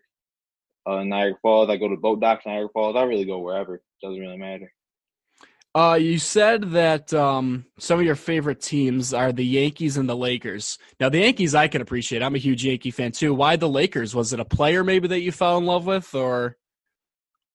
uh, 0.87 1.05
Niagara 1.05 1.39
Falls. 1.43 1.69
I 1.69 1.77
go 1.77 1.91
to 1.91 1.97
boat 1.99 2.21
docks, 2.21 2.47
in 2.47 2.53
Niagara 2.53 2.71
Falls. 2.73 2.97
I 2.97 3.03
really 3.03 3.27
go 3.27 3.41
wherever. 3.41 3.75
It 3.75 3.83
doesn't 4.01 4.19
really 4.19 4.39
matter. 4.39 4.73
Uh, 5.75 5.99
you 6.01 6.19
said 6.19 6.71
that 6.71 7.13
um, 7.13 7.67
some 7.79 8.01
of 8.01 8.07
your 8.07 8.15
favorite 8.15 8.63
teams 8.63 9.13
are 9.13 9.31
the 9.31 9.45
Yankees 9.45 9.99
and 9.99 10.09
the 10.09 10.17
Lakers. 10.17 10.79
Now, 10.99 11.11
the 11.11 11.19
Yankees 11.19 11.55
I 11.55 11.69
can 11.69 11.83
appreciate. 11.83 12.23
I'm 12.23 12.35
a 12.35 12.39
huge 12.39 12.65
Yankee 12.65 12.93
fan 12.93 13.13
too. 13.13 13.35
Why 13.35 13.57
the 13.57 13.69
Lakers? 13.69 14.15
Was 14.15 14.33
it 14.33 14.41
a 14.41 14.45
player 14.47 14.83
maybe 14.83 15.07
that 15.09 15.21
you 15.21 15.33
fell 15.33 15.59
in 15.59 15.67
love 15.67 15.85
with, 15.85 16.15
or? 16.15 16.57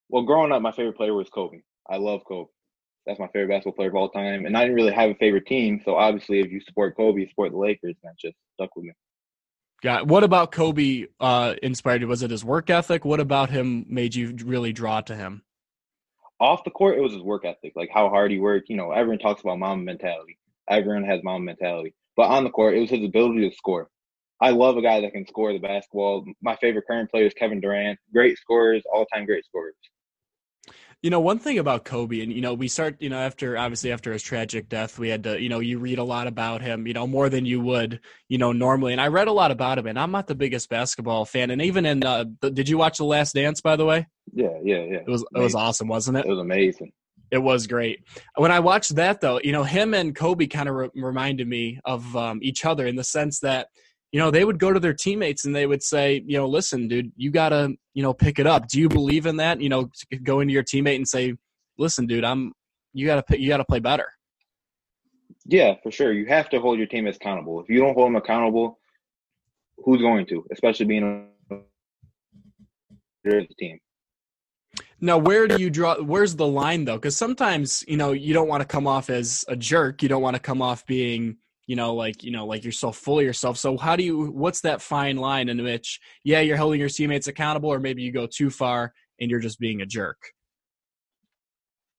Well, 0.09 0.21
growing 0.21 0.51
up, 0.51 0.61
my 0.61 0.71
favorite 0.71 0.97
player 0.97 1.15
was 1.15 1.29
Kobe. 1.29 1.61
I 1.89 1.97
love 1.97 2.21
Kobe 2.27 2.51
that's 3.07 3.19
my 3.19 3.27
favorite 3.27 3.49
basketball 3.49 3.73
player 3.73 3.89
of 3.89 3.95
all 3.95 4.09
time. 4.09 4.45
And 4.45 4.55
I 4.55 4.61
didn't 4.61 4.75
really 4.75 4.91
have 4.91 5.09
a 5.09 5.15
favorite 5.15 5.47
team, 5.47 5.81
so 5.83 5.95
obviously, 5.95 6.41
if 6.41 6.51
you 6.51 6.61
support 6.61 6.95
Kobe, 6.97 7.21
you 7.21 7.29
support 7.29 7.51
the 7.51 7.57
Lakers, 7.57 7.95
and 8.03 8.11
that 8.11 8.19
just 8.19 8.35
stuck 8.53 8.75
with 8.75 8.85
me. 8.85 8.91
Got 9.81 10.07
what 10.07 10.23
about 10.23 10.51
Kobe 10.51 11.05
uh, 11.19 11.55
inspired 11.63 12.01
you? 12.01 12.07
Was 12.07 12.23
it 12.23 12.31
his 12.31 12.43
work 12.43 12.69
ethic? 12.69 13.05
What 13.05 13.19
about 13.19 13.49
him 13.49 13.85
made 13.87 14.13
you 14.13 14.35
really 14.43 14.73
draw 14.73 15.01
to 15.01 15.15
him? 15.15 15.43
Off 16.39 16.63
the 16.63 16.71
court, 16.71 16.97
it 16.97 17.01
was 17.01 17.13
his 17.13 17.21
work 17.21 17.45
ethic, 17.45 17.73
like 17.75 17.89
how 17.91 18.09
hard 18.09 18.31
he 18.31 18.39
worked. 18.39 18.69
You 18.69 18.77
know, 18.77 18.91
everyone 18.91 19.19
talks 19.19 19.41
about 19.41 19.59
Mamba 19.59 19.85
mentality. 19.85 20.37
Everyone 20.69 21.05
has 21.05 21.21
Mamba 21.23 21.45
mentality, 21.45 21.93
but 22.15 22.29
on 22.29 22.43
the 22.43 22.49
court, 22.49 22.75
it 22.75 22.81
was 22.81 22.89
his 22.89 23.05
ability 23.05 23.49
to 23.49 23.55
score. 23.55 23.89
I 24.39 24.51
love 24.51 24.77
a 24.77 24.81
guy 24.81 25.01
that 25.01 25.13
can 25.13 25.25
score 25.25 25.51
the 25.53 25.59
basketball. 25.59 26.25
My 26.41 26.55
favorite 26.57 26.85
current 26.85 27.09
player 27.09 27.25
is 27.25 27.33
Kevin 27.33 27.59
Durant. 27.59 27.97
Great 28.13 28.37
scorers, 28.37 28.83
all 28.91 29.05
time 29.07 29.25
great 29.25 29.45
scorers. 29.45 29.73
You 31.03 31.11
know, 31.11 31.19
one 31.19 31.37
thing 31.37 31.59
about 31.59 31.85
Kobe, 31.85 32.21
and 32.21 32.33
you 32.33 32.41
know, 32.41 32.55
we 32.55 32.67
start, 32.67 32.97
you 32.99 33.09
know, 33.09 33.19
after 33.19 33.55
obviously 33.55 33.91
after 33.91 34.11
his 34.11 34.23
tragic 34.23 34.67
death, 34.67 34.97
we 34.97 35.09
had 35.09 35.23
to, 35.25 35.39
you 35.39 35.47
know, 35.47 35.59
you 35.59 35.77
read 35.77 35.99
a 35.99 36.03
lot 36.03 36.25
about 36.25 36.61
him, 36.61 36.87
you 36.87 36.93
know, 36.93 37.05
more 37.05 37.29
than 37.29 37.45
you 37.45 37.61
would, 37.61 37.99
you 38.29 38.39
know, 38.39 38.51
normally. 38.51 38.93
And 38.93 39.01
I 39.01 39.07
read 39.07 39.27
a 39.27 39.31
lot 39.31 39.51
about 39.51 39.77
him, 39.77 39.85
and 39.85 39.99
I'm 39.99 40.11
not 40.11 40.25
the 40.25 40.35
biggest 40.35 40.69
basketball 40.69 41.25
fan. 41.25 41.51
And 41.51 41.61
even 41.61 41.85
in, 41.85 42.03
uh, 42.03 42.25
did 42.41 42.67
you 42.67 42.79
watch 42.79 42.97
The 42.97 43.05
Last 43.05 43.35
Dance, 43.35 43.61
by 43.61 43.75
the 43.75 43.85
way? 43.85 44.07
Yeah, 44.33 44.57
yeah, 44.63 44.83
yeah. 44.83 44.97
It 44.97 45.07
was 45.07 45.23
amazing. 45.31 45.41
it 45.41 45.43
was 45.43 45.55
awesome, 45.55 45.87
wasn't 45.87 46.17
it? 46.17 46.25
It 46.25 46.29
was 46.29 46.39
amazing. 46.39 46.91
It 47.29 47.39
was 47.39 47.67
great. 47.67 48.03
When 48.35 48.51
I 48.51 48.59
watched 48.59 48.95
that, 48.95 49.21
though, 49.21 49.39
you 49.43 49.51
know, 49.51 49.63
him 49.63 49.93
and 49.93 50.15
Kobe 50.15 50.47
kind 50.47 50.69
of 50.69 50.75
re- 50.75 50.89
reminded 50.95 51.47
me 51.47 51.79
of 51.85 52.15
um, 52.15 52.39
each 52.41 52.65
other 52.65 52.87
in 52.87 52.95
the 52.95 53.03
sense 53.03 53.39
that 53.41 53.67
you 54.17 54.23
know, 54.23 54.31
they 54.31 54.43
would 54.43 54.57
go 54.57 54.73
to 54.73 54.79
their 54.79 54.95
teammates 54.95 55.45
and 55.45 55.55
they 55.55 55.67
would 55.67 55.83
say, 55.83 56.23
you 56.25 56.39
know, 56.39 56.47
listen, 56.47 56.87
dude, 56.87 57.11
you 57.17 57.29
got 57.29 57.49
to, 57.49 57.75
you 57.93 58.01
know, 58.01 58.15
pick 58.15 58.39
it 58.39 58.47
up. 58.47 58.67
Do 58.67 58.79
you 58.79 58.89
believe 58.89 59.27
in 59.27 59.37
that? 59.37 59.61
You 59.61 59.69
know, 59.69 59.91
go 60.23 60.39
into 60.39 60.55
your 60.55 60.63
teammate 60.63 60.95
and 60.95 61.07
say, 61.07 61.35
listen, 61.77 62.07
dude, 62.07 62.23
I'm, 62.23 62.51
you 62.93 63.05
got 63.05 63.27
to, 63.27 63.39
you 63.39 63.47
got 63.47 63.57
to 63.57 63.65
play 63.65 63.77
better. 63.77 64.07
Yeah, 65.45 65.75
for 65.83 65.91
sure. 65.91 66.13
You 66.13 66.25
have 66.25 66.49
to 66.49 66.59
hold 66.59 66.79
your 66.79 66.87
team 66.87 67.05
accountable. 67.05 67.61
If 67.61 67.69
you 67.69 67.79
don't 67.79 67.93
hold 67.93 68.07
them 68.07 68.15
accountable, 68.15 68.79
who's 69.85 70.01
going 70.01 70.25
to? 70.29 70.47
Especially 70.51 70.87
being 70.87 71.29
a 73.23 73.45
team. 73.59 73.79
Now, 74.99 75.19
where 75.19 75.47
do 75.47 75.61
you 75.61 75.69
draw? 75.69 76.01
Where's 76.01 76.35
the 76.35 76.47
line 76.47 76.85
though? 76.85 76.97
Because 76.97 77.15
sometimes 77.15 77.83
you 77.87 77.97
know 77.97 78.13
you 78.13 78.33
don't 78.33 78.47
want 78.47 78.61
to 78.61 78.67
come 78.67 78.87
off 78.87 79.11
as 79.11 79.45
a 79.47 79.55
jerk. 79.55 80.01
You 80.01 80.09
don't 80.09 80.23
want 80.23 80.35
to 80.35 80.41
come 80.41 80.63
off 80.63 80.87
being 80.87 81.37
you 81.67 81.75
know 81.75 81.93
like 81.93 82.23
you 82.23 82.31
know 82.31 82.45
like 82.45 82.63
you're 82.63 82.71
so 82.71 82.91
full 82.91 83.19
of 83.19 83.25
yourself. 83.25 83.57
So 83.57 83.77
how 83.77 83.95
do 83.95 84.03
you? 84.03 84.31
What's 84.31 84.61
that 84.61 84.81
fine 84.81 85.17
line 85.17 85.49
in 85.49 85.61
which 85.63 85.99
yeah 86.23 86.39
you're 86.39 86.57
holding 86.57 86.79
your 86.79 86.89
teammates 86.89 87.27
accountable, 87.27 87.69
or 87.69 87.79
maybe 87.79 88.01
you 88.01 88.11
go 88.11 88.25
too 88.25 88.49
far 88.49 88.93
and 89.19 89.29
you're 89.29 89.39
just 89.39 89.59
being 89.59 89.81
a 89.81 89.85
jerk? 89.85 90.17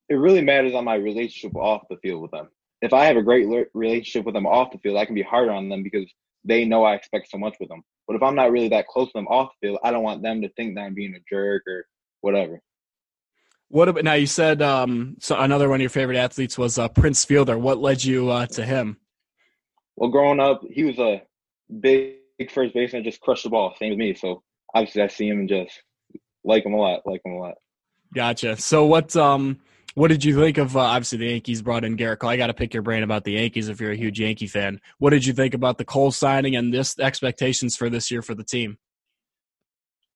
It 0.08 0.14
really 0.14 0.40
matters 0.40 0.74
on 0.74 0.84
my 0.84 0.94
relationship 0.94 1.54
off 1.54 1.82
the 1.90 1.98
field 1.98 2.22
with 2.22 2.30
them. 2.30 2.48
If 2.80 2.92
I 2.92 3.04
have 3.04 3.16
a 3.16 3.22
great 3.22 3.46
relationship 3.74 4.24
with 4.24 4.34
them 4.34 4.46
off 4.46 4.72
the 4.72 4.78
field, 4.78 4.96
I 4.96 5.04
can 5.04 5.14
be 5.14 5.22
harder 5.22 5.52
on 5.52 5.68
them 5.68 5.82
because 5.82 6.10
they 6.44 6.64
know 6.64 6.84
I 6.84 6.94
expect 6.94 7.30
so 7.30 7.36
much 7.36 7.56
with 7.60 7.68
them. 7.68 7.82
But 8.06 8.16
if 8.16 8.22
I'm 8.22 8.34
not 8.34 8.50
really 8.50 8.68
that 8.68 8.86
close 8.86 9.08
to 9.08 9.18
them 9.18 9.26
off 9.28 9.50
the 9.60 9.68
field, 9.68 9.80
I 9.84 9.90
don't 9.90 10.02
want 10.02 10.22
them 10.22 10.40
to 10.40 10.48
think 10.50 10.76
that 10.76 10.82
I'm 10.82 10.94
being 10.94 11.14
a 11.14 11.20
jerk 11.28 11.62
or 11.66 11.84
whatever. 12.22 12.62
What 13.68 13.88
about 13.88 14.04
now? 14.04 14.14
You 14.14 14.26
said 14.26 14.62
um, 14.62 15.16
so. 15.20 15.38
Another 15.38 15.68
one 15.68 15.76
of 15.76 15.82
your 15.82 15.90
favorite 15.90 16.16
athletes 16.16 16.56
was 16.56 16.78
uh, 16.78 16.88
Prince 16.88 17.26
Fielder. 17.26 17.58
What 17.58 17.76
led 17.76 18.02
you 18.02 18.30
uh, 18.30 18.46
to 18.46 18.64
him? 18.64 18.96
Well, 19.98 20.10
growing 20.10 20.38
up, 20.38 20.62
he 20.70 20.84
was 20.84 21.00
a 21.00 21.22
big, 21.80 22.18
big 22.38 22.52
first 22.52 22.72
baseman, 22.72 23.02
just 23.02 23.20
crushed 23.20 23.42
the 23.42 23.50
ball, 23.50 23.74
same 23.76 23.90
as 23.90 23.98
me. 23.98 24.14
So 24.14 24.44
obviously, 24.72 25.02
I 25.02 25.08
see 25.08 25.26
him 25.26 25.40
and 25.40 25.48
just 25.48 25.82
like 26.44 26.64
him 26.64 26.74
a 26.74 26.76
lot. 26.76 27.00
Like 27.04 27.20
him 27.24 27.32
a 27.32 27.38
lot. 27.38 27.54
Gotcha. 28.14 28.56
So 28.58 28.86
what 28.86 29.16
um 29.16 29.58
what 29.94 30.08
did 30.08 30.24
you 30.24 30.36
think 30.36 30.56
of 30.58 30.76
uh, 30.76 30.80
obviously 30.80 31.18
the 31.18 31.26
Yankees 31.26 31.62
brought 31.62 31.84
in 31.84 31.96
Gerrit 31.96 32.20
Cole? 32.20 32.30
I 32.30 32.36
got 32.36 32.46
to 32.46 32.54
pick 32.54 32.72
your 32.72 32.84
brain 32.84 33.02
about 33.02 33.24
the 33.24 33.32
Yankees 33.32 33.68
if 33.68 33.80
you're 33.80 33.90
a 33.90 33.96
huge 33.96 34.20
Yankee 34.20 34.46
fan. 34.46 34.80
What 34.98 35.10
did 35.10 35.26
you 35.26 35.32
think 35.32 35.52
about 35.52 35.78
the 35.78 35.84
Cole 35.84 36.12
signing 36.12 36.54
and 36.54 36.72
this 36.72 36.96
expectations 37.00 37.76
for 37.76 37.90
this 37.90 38.08
year 38.08 38.22
for 38.22 38.36
the 38.36 38.44
team? 38.44 38.78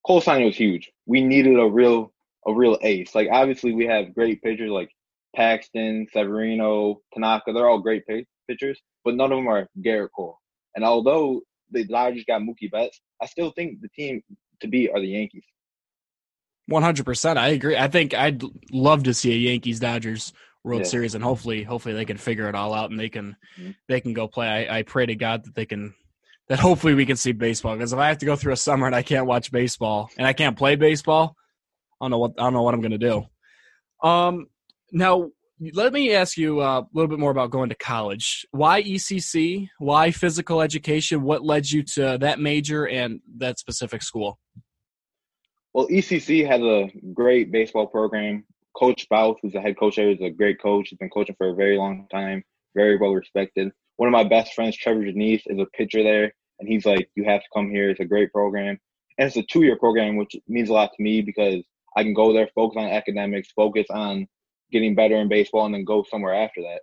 Cole 0.07 0.21
signing 0.21 0.45
was 0.45 0.55
huge. 0.55 0.93
We 1.05 1.19
needed 1.19 1.59
a 1.59 1.65
real 1.65 2.13
a 2.47 2.53
real 2.53 2.77
ace. 2.83 3.13
Like 3.13 3.27
obviously 3.29 3.73
we 3.73 3.85
have 3.87 4.15
great 4.15 4.41
pitchers 4.41 4.71
like 4.71 4.91
Paxton, 5.35 6.07
Severino, 6.11 7.01
Tanaka. 7.13 7.53
They're 7.53 7.67
all 7.67 7.79
great 7.79 8.03
pitchers, 8.47 8.79
but 9.03 9.15
none 9.15 9.31
of 9.31 9.37
them 9.37 9.47
are 9.47 9.67
Gerrit 9.83 10.09
Cole. 10.15 10.37
And 10.75 10.83
although 10.83 11.41
the 11.71 11.85
Dodgers 11.85 12.25
got 12.25 12.41
Mookie 12.41 12.71
Betts, 12.71 12.99
I 13.21 13.25
still 13.25 13.51
think 13.51 13.81
the 13.81 13.89
team 13.89 14.21
to 14.61 14.67
beat 14.67 14.91
are 14.91 14.99
the 14.99 15.07
Yankees. 15.07 15.43
One 16.67 16.83
hundred 16.83 17.05
percent, 17.05 17.37
I 17.37 17.49
agree. 17.49 17.75
I 17.75 17.87
think 17.87 18.13
I'd 18.13 18.41
love 18.71 19.03
to 19.03 19.13
see 19.13 19.33
a 19.33 19.51
Yankees 19.51 19.79
Dodgers 19.79 20.31
World 20.63 20.83
yeah. 20.83 20.87
Series, 20.87 21.13
and 21.13 21.23
hopefully, 21.23 21.63
hopefully 21.63 21.93
they 21.93 22.05
can 22.05 22.17
figure 22.17 22.47
it 22.47 22.55
all 22.55 22.73
out 22.73 22.89
and 22.89 22.97
they 22.97 23.09
can 23.09 23.35
mm-hmm. 23.59 23.71
they 23.89 23.99
can 23.99 24.13
go 24.13 24.29
play. 24.29 24.47
I, 24.47 24.79
I 24.79 24.83
pray 24.83 25.05
to 25.05 25.15
God 25.15 25.43
that 25.43 25.55
they 25.55 25.65
can 25.65 25.93
that 26.47 26.59
hopefully 26.59 26.93
we 26.93 27.05
can 27.05 27.17
see 27.17 27.33
baseball 27.33 27.75
because 27.75 27.91
if 27.91 27.99
I 27.99 28.07
have 28.07 28.19
to 28.19 28.25
go 28.25 28.35
through 28.35 28.53
a 28.53 28.57
summer 28.57 28.85
and 28.85 28.95
I 28.95 29.01
can't 29.01 29.25
watch 29.25 29.51
baseball 29.51 30.09
and 30.17 30.25
I 30.25 30.33
can't 30.33 30.57
play 30.57 30.75
baseball, 30.75 31.35
I 31.99 32.05
don't 32.05 32.11
know 32.11 32.19
what 32.19 32.31
I 32.37 32.43
don't 32.43 32.53
know 32.53 32.63
what 32.63 32.73
I'm 32.73 32.81
going 32.81 32.91
to 32.91 32.97
do. 32.97 33.25
Um, 34.07 34.47
now 34.93 35.29
let 35.73 35.93
me 35.93 36.13
ask 36.13 36.37
you 36.37 36.61
uh, 36.61 36.81
a 36.81 36.87
little 36.93 37.07
bit 37.07 37.19
more 37.19 37.31
about 37.31 37.51
going 37.51 37.69
to 37.69 37.75
college. 37.75 38.45
Why 38.51 38.83
ECC? 38.83 39.69
Why 39.79 40.11
physical 40.11 40.61
education? 40.61 41.23
What 41.23 41.43
led 41.43 41.69
you 41.69 41.83
to 41.95 42.17
that 42.19 42.39
major 42.39 42.87
and 42.87 43.19
that 43.37 43.59
specific 43.59 44.01
school? 44.01 44.39
Well, 45.73 45.87
ECC 45.87 46.47
has 46.47 46.61
a 46.61 46.91
great 47.13 47.51
baseball 47.51 47.87
program. 47.87 48.45
Coach 48.75 49.07
Bouth, 49.09 49.37
who's 49.41 49.53
the 49.53 49.61
head 49.61 49.77
coach 49.77 49.95
there, 49.95 50.09
is 50.09 50.21
a 50.21 50.29
great 50.29 50.61
coach. 50.61 50.89
He's 50.89 50.99
been 50.99 51.09
coaching 51.09 51.35
for 51.37 51.49
a 51.49 51.55
very 51.55 51.77
long 51.77 52.07
time, 52.11 52.43
very 52.75 52.97
well 52.97 53.11
respected. 53.11 53.71
One 53.97 54.07
of 54.07 54.13
my 54.13 54.23
best 54.23 54.53
friends, 54.53 54.75
Trevor 54.75 55.05
Janice, 55.05 55.43
is 55.45 55.59
a 55.59 55.65
pitcher 55.77 56.03
there, 56.03 56.33
and 56.59 56.67
he's 56.67 56.85
like, 56.85 57.09
"You 57.15 57.23
have 57.25 57.41
to 57.41 57.47
come 57.53 57.69
here. 57.69 57.89
It's 57.89 57.99
a 57.99 58.05
great 58.05 58.31
program." 58.31 58.79
And 59.17 59.27
it's 59.27 59.37
a 59.37 59.43
two-year 59.43 59.77
program, 59.77 60.15
which 60.15 60.35
means 60.47 60.69
a 60.69 60.73
lot 60.73 60.91
to 60.95 61.03
me 61.03 61.21
because 61.21 61.63
I 61.95 62.03
can 62.03 62.15
go 62.15 62.33
there, 62.33 62.49
focus 62.55 62.77
on 62.77 62.89
academics, 62.89 63.51
focus 63.51 63.85
on 63.91 64.27
getting 64.73 64.95
better 64.95 65.15
in 65.15 65.29
baseball, 65.29 65.65
and 65.65 65.73
then 65.73 65.85
go 65.85 66.03
somewhere 66.09 66.33
after 66.33 66.61
that. 66.61 66.81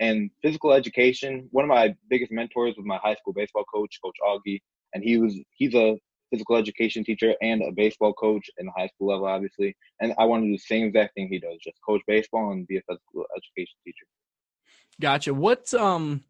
And 0.00 0.30
physical 0.42 0.72
education, 0.72 1.48
one 1.52 1.64
of 1.64 1.68
my 1.68 1.94
biggest 2.10 2.32
mentors 2.32 2.74
was 2.76 2.84
my 2.84 2.98
high 2.98 3.14
school 3.14 3.32
baseball 3.32 3.64
coach, 3.72 3.98
Coach 4.04 4.16
Augie, 4.22 4.60
and 4.92 5.02
he 5.02 5.16
was 5.16 5.34
he's 5.52 5.74
a 5.74 5.96
physical 6.30 6.56
education 6.56 7.04
teacher 7.04 7.34
and 7.40 7.62
a 7.62 7.70
baseball 7.72 8.12
coach 8.14 8.48
in 8.58 8.66
the 8.66 8.72
high 8.76 8.88
school 8.88 9.08
level, 9.08 9.26
obviously. 9.26 9.76
And 10.00 10.14
I 10.18 10.24
want 10.24 10.42
to 10.42 10.46
do 10.48 10.52
the 10.52 10.58
same 10.58 10.86
exact 10.86 11.14
thing 11.14 11.28
he 11.28 11.38
does, 11.38 11.58
just 11.62 11.76
coach 11.86 12.00
baseball 12.06 12.52
and 12.52 12.66
be 12.66 12.78
a 12.78 12.82
physical 12.88 13.24
education 13.36 13.76
teacher. 13.84 14.06
Gotcha. 15.00 15.32
What 15.32 15.72
um 15.74 16.24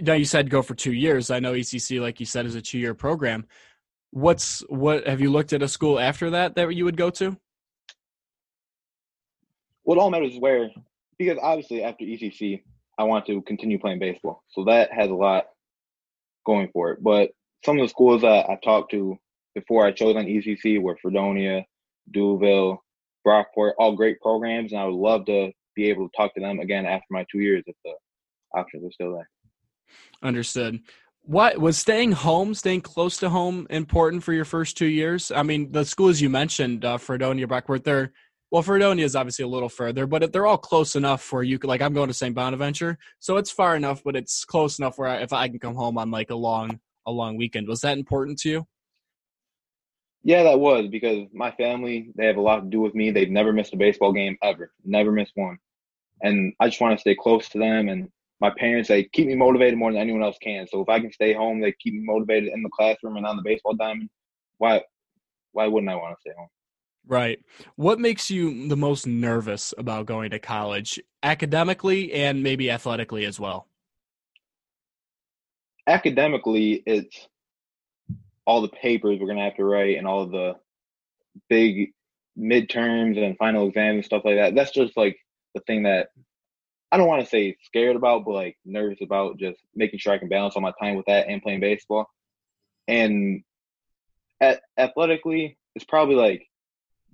now 0.00 0.14
you 0.14 0.24
said 0.24 0.50
go 0.50 0.62
for 0.62 0.74
two 0.74 0.92
years. 0.92 1.30
I 1.30 1.40
know 1.40 1.52
ECC, 1.52 2.00
like 2.00 2.20
you 2.20 2.26
said, 2.26 2.46
is 2.46 2.54
a 2.54 2.62
two 2.62 2.78
year 2.78 2.94
program. 2.94 3.46
What's 4.10 4.60
what 4.68 5.06
have 5.06 5.20
you 5.20 5.30
looked 5.30 5.52
at 5.52 5.62
a 5.62 5.68
school 5.68 5.98
after 5.98 6.30
that 6.30 6.54
that 6.54 6.74
you 6.74 6.84
would 6.84 6.96
go 6.96 7.10
to? 7.10 7.36
What 9.88 9.96
all 9.96 10.10
matters 10.10 10.34
is 10.34 10.38
where, 10.38 10.68
because 11.18 11.38
obviously 11.40 11.82
after 11.82 12.04
ECC, 12.04 12.62
I 12.98 13.04
want 13.04 13.24
to 13.24 13.40
continue 13.40 13.78
playing 13.78 14.00
baseball. 14.00 14.42
So 14.50 14.64
that 14.64 14.92
has 14.92 15.08
a 15.08 15.14
lot 15.14 15.46
going 16.44 16.68
for 16.74 16.90
it. 16.90 17.02
But 17.02 17.30
some 17.64 17.78
of 17.78 17.86
the 17.86 17.88
schools 17.88 18.20
that 18.20 18.50
I 18.50 18.58
talked 18.62 18.90
to 18.90 19.16
before 19.54 19.86
I 19.86 19.92
chose 19.92 20.14
on 20.14 20.26
ECC 20.26 20.78
were 20.78 20.98
Fredonia, 21.00 21.64
D'Youville, 22.10 22.76
Brockport, 23.26 23.72
all 23.78 23.96
great 23.96 24.20
programs. 24.20 24.72
And 24.72 24.80
I 24.82 24.84
would 24.84 24.94
love 24.94 25.24
to 25.24 25.52
be 25.74 25.88
able 25.88 26.10
to 26.10 26.14
talk 26.14 26.34
to 26.34 26.40
them 26.42 26.60
again 26.60 26.84
after 26.84 27.06
my 27.08 27.24
two 27.32 27.38
years 27.38 27.64
if 27.66 27.76
the 27.82 27.94
options 28.54 28.84
are 28.84 28.92
still 28.92 29.14
there. 29.14 29.30
Understood. 30.22 30.80
What 31.22 31.56
was 31.56 31.78
staying 31.78 32.12
home, 32.12 32.52
staying 32.52 32.82
close 32.82 33.16
to 33.18 33.30
home, 33.30 33.66
important 33.70 34.22
for 34.22 34.34
your 34.34 34.44
first 34.44 34.76
two 34.76 34.86
years? 34.86 35.30
I 35.30 35.42
mean, 35.42 35.72
the 35.72 35.86
schools 35.86 36.20
you 36.20 36.28
mentioned, 36.28 36.84
uh, 36.84 36.98
Fredonia, 36.98 37.46
Brockport, 37.46 37.84
they're 37.84 38.12
well, 38.50 38.62
Fredonia 38.62 39.04
is 39.04 39.14
obviously 39.14 39.44
a 39.44 39.48
little 39.48 39.68
further, 39.68 40.06
but 40.06 40.32
they're 40.32 40.46
all 40.46 40.58
close 40.58 40.96
enough 40.96 41.22
for 41.22 41.42
you. 41.42 41.58
Like 41.62 41.82
I'm 41.82 41.92
going 41.92 42.08
to 42.08 42.14
St. 42.14 42.34
Bonaventure, 42.34 42.98
so 43.18 43.36
it's 43.36 43.50
far 43.50 43.76
enough, 43.76 44.02
but 44.02 44.16
it's 44.16 44.44
close 44.44 44.78
enough 44.78 44.98
where 44.98 45.08
I, 45.08 45.16
if 45.18 45.32
I 45.32 45.48
can 45.48 45.58
come 45.58 45.74
home 45.74 45.98
on 45.98 46.10
like 46.10 46.30
a 46.30 46.34
long 46.34 46.80
a 47.06 47.12
long 47.12 47.36
weekend, 47.36 47.68
was 47.68 47.82
that 47.82 47.98
important 47.98 48.38
to 48.40 48.48
you? 48.50 48.66
Yeah, 50.22 50.42
that 50.44 50.60
was 50.60 50.88
because 50.88 51.26
my 51.32 51.50
family 51.52 52.10
they 52.16 52.26
have 52.26 52.36
a 52.36 52.40
lot 52.40 52.60
to 52.60 52.66
do 52.66 52.80
with 52.80 52.94
me. 52.94 53.10
They've 53.10 53.30
never 53.30 53.52
missed 53.52 53.74
a 53.74 53.76
baseball 53.76 54.12
game 54.12 54.36
ever, 54.42 54.72
never 54.84 55.12
missed 55.12 55.32
one, 55.34 55.58
and 56.22 56.54
I 56.60 56.68
just 56.68 56.80
want 56.80 56.96
to 56.96 57.00
stay 57.00 57.14
close 57.14 57.48
to 57.50 57.58
them. 57.58 57.88
And 57.88 58.08
my 58.40 58.50
parents 58.50 58.88
they 58.88 59.04
keep 59.04 59.26
me 59.26 59.34
motivated 59.34 59.78
more 59.78 59.92
than 59.92 60.00
anyone 60.00 60.22
else 60.22 60.38
can. 60.42 60.66
So 60.66 60.80
if 60.80 60.88
I 60.88 61.00
can 61.00 61.12
stay 61.12 61.32
home, 61.32 61.60
they 61.60 61.74
keep 61.80 61.94
me 61.94 62.00
motivated 62.00 62.50
in 62.52 62.62
the 62.62 62.70
classroom 62.70 63.16
and 63.16 63.26
on 63.26 63.36
the 63.36 63.42
baseball 63.42 63.74
diamond. 63.74 64.10
Why, 64.58 64.82
why 65.52 65.66
wouldn't 65.66 65.90
I 65.90 65.96
want 65.96 66.16
to 66.16 66.20
stay 66.20 66.34
home? 66.36 66.48
Right. 67.08 67.40
What 67.76 67.98
makes 67.98 68.30
you 68.30 68.68
the 68.68 68.76
most 68.76 69.06
nervous 69.06 69.72
about 69.78 70.04
going 70.04 70.30
to 70.30 70.38
college, 70.38 71.00
academically 71.22 72.12
and 72.12 72.42
maybe 72.42 72.70
athletically 72.70 73.24
as 73.24 73.40
well? 73.40 73.66
Academically, 75.86 76.82
it's 76.84 77.26
all 78.46 78.60
the 78.60 78.68
papers 78.68 79.18
we're 79.18 79.26
going 79.26 79.38
to 79.38 79.44
have 79.44 79.56
to 79.56 79.64
write 79.64 79.96
and 79.96 80.06
all 80.06 80.26
the 80.26 80.56
big 81.48 81.94
midterms 82.38 83.16
and 83.16 83.38
final 83.38 83.68
exams 83.68 83.94
and 83.94 84.04
stuff 84.04 84.22
like 84.26 84.36
that. 84.36 84.54
That's 84.54 84.70
just 84.70 84.94
like 84.94 85.16
the 85.54 85.62
thing 85.62 85.84
that 85.84 86.08
I 86.92 86.98
don't 86.98 87.08
want 87.08 87.22
to 87.22 87.28
say 87.28 87.56
scared 87.62 87.96
about, 87.96 88.26
but 88.26 88.32
like 88.32 88.58
nervous 88.66 88.98
about 89.00 89.38
just 89.38 89.60
making 89.74 89.98
sure 89.98 90.12
I 90.12 90.18
can 90.18 90.28
balance 90.28 90.56
all 90.56 90.62
my 90.62 90.72
time 90.78 90.94
with 90.94 91.06
that 91.06 91.28
and 91.28 91.42
playing 91.42 91.60
baseball. 91.60 92.06
And 92.86 93.44
at 94.42 94.60
athletically, 94.78 95.56
it's 95.74 95.86
probably 95.86 96.14
like 96.14 96.47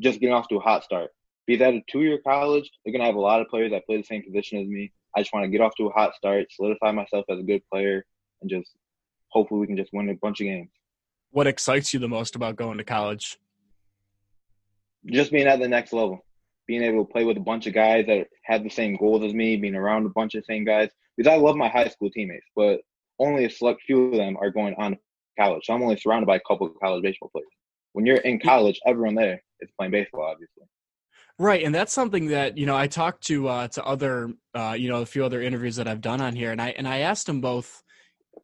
just 0.00 0.20
getting 0.20 0.34
off 0.34 0.48
to 0.48 0.56
a 0.56 0.60
hot 0.60 0.84
start. 0.84 1.10
Because 1.46 1.62
at 1.62 1.74
a 1.74 1.82
two 1.90 2.02
year 2.02 2.18
college, 2.18 2.70
they're 2.84 2.92
gonna 2.92 3.04
have 3.04 3.16
a 3.16 3.20
lot 3.20 3.40
of 3.40 3.48
players 3.48 3.70
that 3.72 3.86
play 3.86 3.96
the 3.96 4.04
same 4.04 4.22
position 4.22 4.60
as 4.60 4.68
me. 4.68 4.92
I 5.16 5.20
just 5.20 5.32
want 5.32 5.44
to 5.44 5.48
get 5.48 5.60
off 5.60 5.74
to 5.76 5.86
a 5.86 5.92
hot 5.92 6.14
start, 6.14 6.46
solidify 6.50 6.92
myself 6.92 7.24
as 7.28 7.38
a 7.38 7.42
good 7.42 7.62
player, 7.70 8.04
and 8.40 8.50
just 8.50 8.72
hopefully 9.28 9.60
we 9.60 9.66
can 9.66 9.76
just 9.76 9.92
win 9.92 10.08
a 10.08 10.14
bunch 10.14 10.40
of 10.40 10.46
games. 10.46 10.70
What 11.30 11.46
excites 11.46 11.94
you 11.94 12.00
the 12.00 12.08
most 12.08 12.34
about 12.34 12.56
going 12.56 12.78
to 12.78 12.84
college? 12.84 13.38
Just 15.06 15.30
being 15.30 15.46
at 15.46 15.60
the 15.60 15.68
next 15.68 15.92
level, 15.92 16.24
being 16.66 16.82
able 16.82 17.04
to 17.04 17.12
play 17.12 17.24
with 17.24 17.36
a 17.36 17.40
bunch 17.40 17.66
of 17.66 17.74
guys 17.74 18.06
that 18.06 18.28
have 18.44 18.64
the 18.64 18.70
same 18.70 18.96
goals 18.96 19.22
as 19.22 19.34
me, 19.34 19.56
being 19.56 19.74
around 19.74 20.06
a 20.06 20.10
bunch 20.10 20.34
of 20.34 20.42
the 20.42 20.52
same 20.52 20.64
guys. 20.64 20.90
Because 21.16 21.32
I 21.32 21.36
love 21.36 21.56
my 21.56 21.68
high 21.68 21.88
school 21.88 22.10
teammates, 22.10 22.46
but 22.56 22.80
only 23.20 23.44
a 23.44 23.50
select 23.50 23.82
few 23.82 24.06
of 24.06 24.16
them 24.16 24.36
are 24.40 24.50
going 24.50 24.74
on 24.78 24.92
to 24.92 24.98
college. 25.38 25.66
So 25.66 25.74
I'm 25.74 25.82
only 25.82 25.96
surrounded 25.96 26.26
by 26.26 26.36
a 26.36 26.40
couple 26.46 26.66
of 26.66 26.72
college 26.80 27.02
baseball 27.02 27.30
players. 27.30 27.46
When 27.92 28.06
you're 28.06 28.16
in 28.16 28.40
college, 28.40 28.80
everyone 28.84 29.14
there 29.14 29.42
is 29.61 29.70
playing 29.78 29.92
baseball, 29.92 30.25
obviously. 30.30 30.64
Right, 31.38 31.64
and 31.64 31.75
that's 31.75 31.92
something 31.92 32.28
that 32.28 32.56
you 32.56 32.64
know 32.66 32.76
I 32.76 32.87
talked 32.87 33.25
to 33.26 33.49
uh, 33.49 33.68
to 33.68 33.84
other 33.84 34.32
uh, 34.54 34.76
you 34.78 34.88
know 34.88 35.02
a 35.02 35.06
few 35.06 35.25
other 35.25 35.42
interviews 35.42 35.76
that 35.76 35.88
I've 35.88 36.00
done 36.00 36.20
on 36.20 36.37
here, 36.37 36.52
and 36.52 36.62
I 36.62 36.70
and 36.70 36.87
I 36.87 37.00
asked 37.00 37.26
them 37.26 37.40
both 37.40 37.82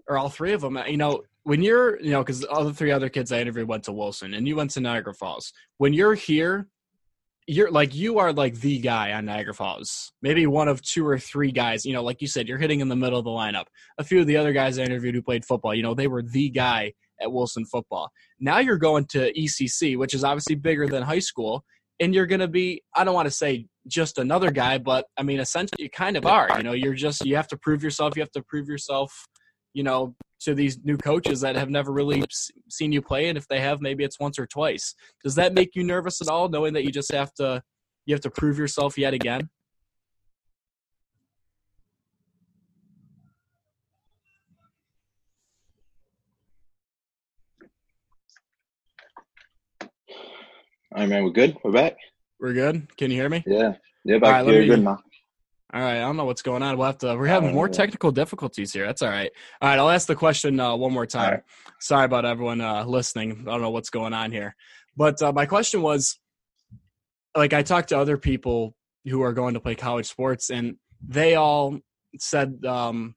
or 0.08 0.18
all 0.18 0.28
three 0.28 0.52
of 0.52 0.60
them. 0.60 0.76
You 0.88 0.96
know, 0.96 1.22
when 1.44 1.62
you're 1.62 2.00
you 2.00 2.10
know 2.10 2.22
because 2.22 2.44
all 2.44 2.64
the 2.64 2.74
three 2.74 2.90
other 2.90 3.08
kids 3.08 3.30
I 3.30 3.40
interviewed 3.40 3.68
went 3.68 3.84
to 3.84 3.92
Wilson, 3.92 4.34
and 4.34 4.46
you 4.48 4.56
went 4.56 4.72
to 4.72 4.80
Niagara 4.80 5.14
Falls. 5.14 5.52
When 5.78 5.92
you're 5.92 6.14
here, 6.14 6.66
you're 7.46 7.70
like 7.70 7.94
you 7.94 8.18
are 8.18 8.32
like 8.32 8.54
the 8.56 8.80
guy 8.80 9.12
on 9.12 9.24
Niagara 9.26 9.54
Falls. 9.54 10.12
Maybe 10.20 10.48
one 10.48 10.66
of 10.66 10.82
two 10.82 11.06
or 11.06 11.18
three 11.18 11.52
guys. 11.52 11.86
You 11.86 11.92
know, 11.92 12.02
like 12.02 12.20
you 12.20 12.26
said, 12.26 12.48
you're 12.48 12.58
hitting 12.58 12.80
in 12.80 12.88
the 12.88 12.96
middle 12.96 13.20
of 13.20 13.24
the 13.24 13.30
lineup. 13.30 13.66
A 13.98 14.04
few 14.04 14.20
of 14.20 14.26
the 14.26 14.36
other 14.36 14.52
guys 14.52 14.80
I 14.80 14.82
interviewed 14.82 15.14
who 15.14 15.22
played 15.22 15.44
football, 15.44 15.76
you 15.76 15.84
know, 15.84 15.94
they 15.94 16.08
were 16.08 16.22
the 16.22 16.50
guy 16.50 16.94
at 17.20 17.32
Wilson 17.32 17.64
football. 17.64 18.10
Now 18.38 18.58
you're 18.58 18.78
going 18.78 19.06
to 19.06 19.32
ECC, 19.32 19.96
which 19.96 20.14
is 20.14 20.24
obviously 20.24 20.54
bigger 20.54 20.86
than 20.86 21.02
high 21.02 21.18
school, 21.18 21.64
and 22.00 22.14
you're 22.14 22.26
going 22.26 22.40
to 22.40 22.48
be. 22.48 22.82
I 22.94 23.04
don't 23.04 23.14
want 23.14 23.26
to 23.26 23.32
say 23.32 23.66
just 23.86 24.18
another 24.18 24.50
guy, 24.50 24.78
but 24.78 25.06
I 25.16 25.22
mean, 25.22 25.40
essentially, 25.40 25.84
you 25.84 25.90
kind 25.90 26.16
of 26.16 26.26
are. 26.26 26.50
You 26.56 26.62
know, 26.62 26.72
you're 26.72 26.94
just 26.94 27.24
you 27.24 27.36
have 27.36 27.48
to 27.48 27.56
prove 27.56 27.82
yourself. 27.82 28.16
You 28.16 28.22
have 28.22 28.32
to 28.32 28.42
prove 28.42 28.68
yourself. 28.68 29.12
You 29.72 29.84
know, 29.84 30.16
to 30.40 30.54
these 30.54 30.78
new 30.84 30.96
coaches 30.96 31.40
that 31.42 31.54
have 31.54 31.70
never 31.70 31.92
really 31.92 32.24
seen 32.68 32.92
you 32.92 33.02
play, 33.02 33.28
and 33.28 33.38
if 33.38 33.46
they 33.48 33.60
have, 33.60 33.80
maybe 33.80 34.04
it's 34.04 34.18
once 34.18 34.38
or 34.38 34.46
twice. 34.46 34.94
Does 35.22 35.34
that 35.36 35.54
make 35.54 35.76
you 35.76 35.84
nervous 35.84 36.20
at 36.20 36.28
all, 36.28 36.48
knowing 36.48 36.72
that 36.74 36.84
you 36.84 36.90
just 36.90 37.12
have 37.12 37.32
to 37.34 37.62
you 38.06 38.14
have 38.14 38.22
to 38.22 38.30
prove 38.30 38.58
yourself 38.58 38.98
yet 38.98 39.14
again? 39.14 39.48
All 50.92 51.02
right, 51.02 51.08
man. 51.08 51.22
We're 51.22 51.30
good. 51.30 51.56
We're 51.62 51.70
back. 51.70 51.96
We're 52.40 52.52
good. 52.52 52.96
Can 52.96 53.12
you 53.12 53.16
hear 53.16 53.28
me? 53.28 53.44
Yeah. 53.46 53.74
Yeah, 54.04 54.18
back 54.18 54.44
right, 54.44 54.46
here. 54.46 54.66
Good 54.66 54.82
now. 54.82 54.98
All 55.72 55.80
right, 55.80 55.98
I 55.98 56.00
don't 56.00 56.16
know 56.16 56.24
what's 56.24 56.42
going 56.42 56.64
on. 56.64 56.76
We'll 56.76 56.86
have 56.86 56.98
to. 56.98 57.16
We're 57.16 57.28
having 57.28 57.54
more 57.54 57.68
technical 57.68 58.10
difficulties 58.10 58.72
here. 58.72 58.86
That's 58.86 59.02
all 59.02 59.08
right. 59.08 59.30
All 59.62 59.68
right, 59.68 59.78
I'll 59.78 59.90
ask 59.90 60.08
the 60.08 60.16
question 60.16 60.58
uh, 60.58 60.74
one 60.74 60.92
more 60.92 61.06
time. 61.06 61.30
Right. 61.30 61.42
Sorry 61.78 62.06
about 62.06 62.24
everyone 62.24 62.60
uh, 62.60 62.84
listening. 62.86 63.44
I 63.46 63.52
don't 63.52 63.60
know 63.60 63.70
what's 63.70 63.90
going 63.90 64.12
on 64.12 64.32
here, 64.32 64.56
but 64.96 65.22
uh, 65.22 65.32
my 65.32 65.46
question 65.46 65.80
was, 65.80 66.18
like, 67.36 67.52
I 67.52 67.62
talked 67.62 67.90
to 67.90 67.98
other 67.98 68.16
people 68.16 68.74
who 69.04 69.22
are 69.22 69.32
going 69.32 69.54
to 69.54 69.60
play 69.60 69.76
college 69.76 70.06
sports, 70.06 70.50
and 70.50 70.74
they 71.06 71.36
all 71.36 71.78
said 72.18 72.64
um, 72.64 73.14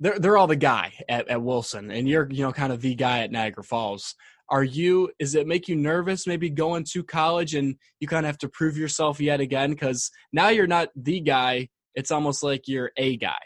they're 0.00 0.18
they're 0.18 0.36
all 0.36 0.48
the 0.48 0.56
guy 0.56 0.92
at, 1.08 1.28
at 1.28 1.40
Wilson, 1.40 1.90
and 1.90 2.06
you're 2.06 2.28
you 2.30 2.42
know 2.42 2.52
kind 2.52 2.74
of 2.74 2.82
the 2.82 2.94
guy 2.94 3.20
at 3.20 3.30
Niagara 3.30 3.64
Falls 3.64 4.16
are 4.48 4.64
you 4.64 5.10
is 5.18 5.34
it 5.34 5.46
make 5.46 5.68
you 5.68 5.76
nervous 5.76 6.26
maybe 6.26 6.50
going 6.50 6.84
to 6.92 7.02
college 7.02 7.54
and 7.54 7.76
you 8.00 8.06
kind 8.06 8.26
of 8.26 8.28
have 8.28 8.38
to 8.38 8.48
prove 8.48 8.76
yourself 8.76 9.20
yet 9.20 9.40
again? 9.40 9.70
Because 9.70 10.10
now 10.32 10.48
you're 10.48 10.66
not 10.66 10.88
the 10.96 11.20
guy 11.20 11.68
it's 11.94 12.10
almost 12.10 12.42
like 12.42 12.66
you're 12.66 12.90
a 12.96 13.16
guy. 13.16 13.38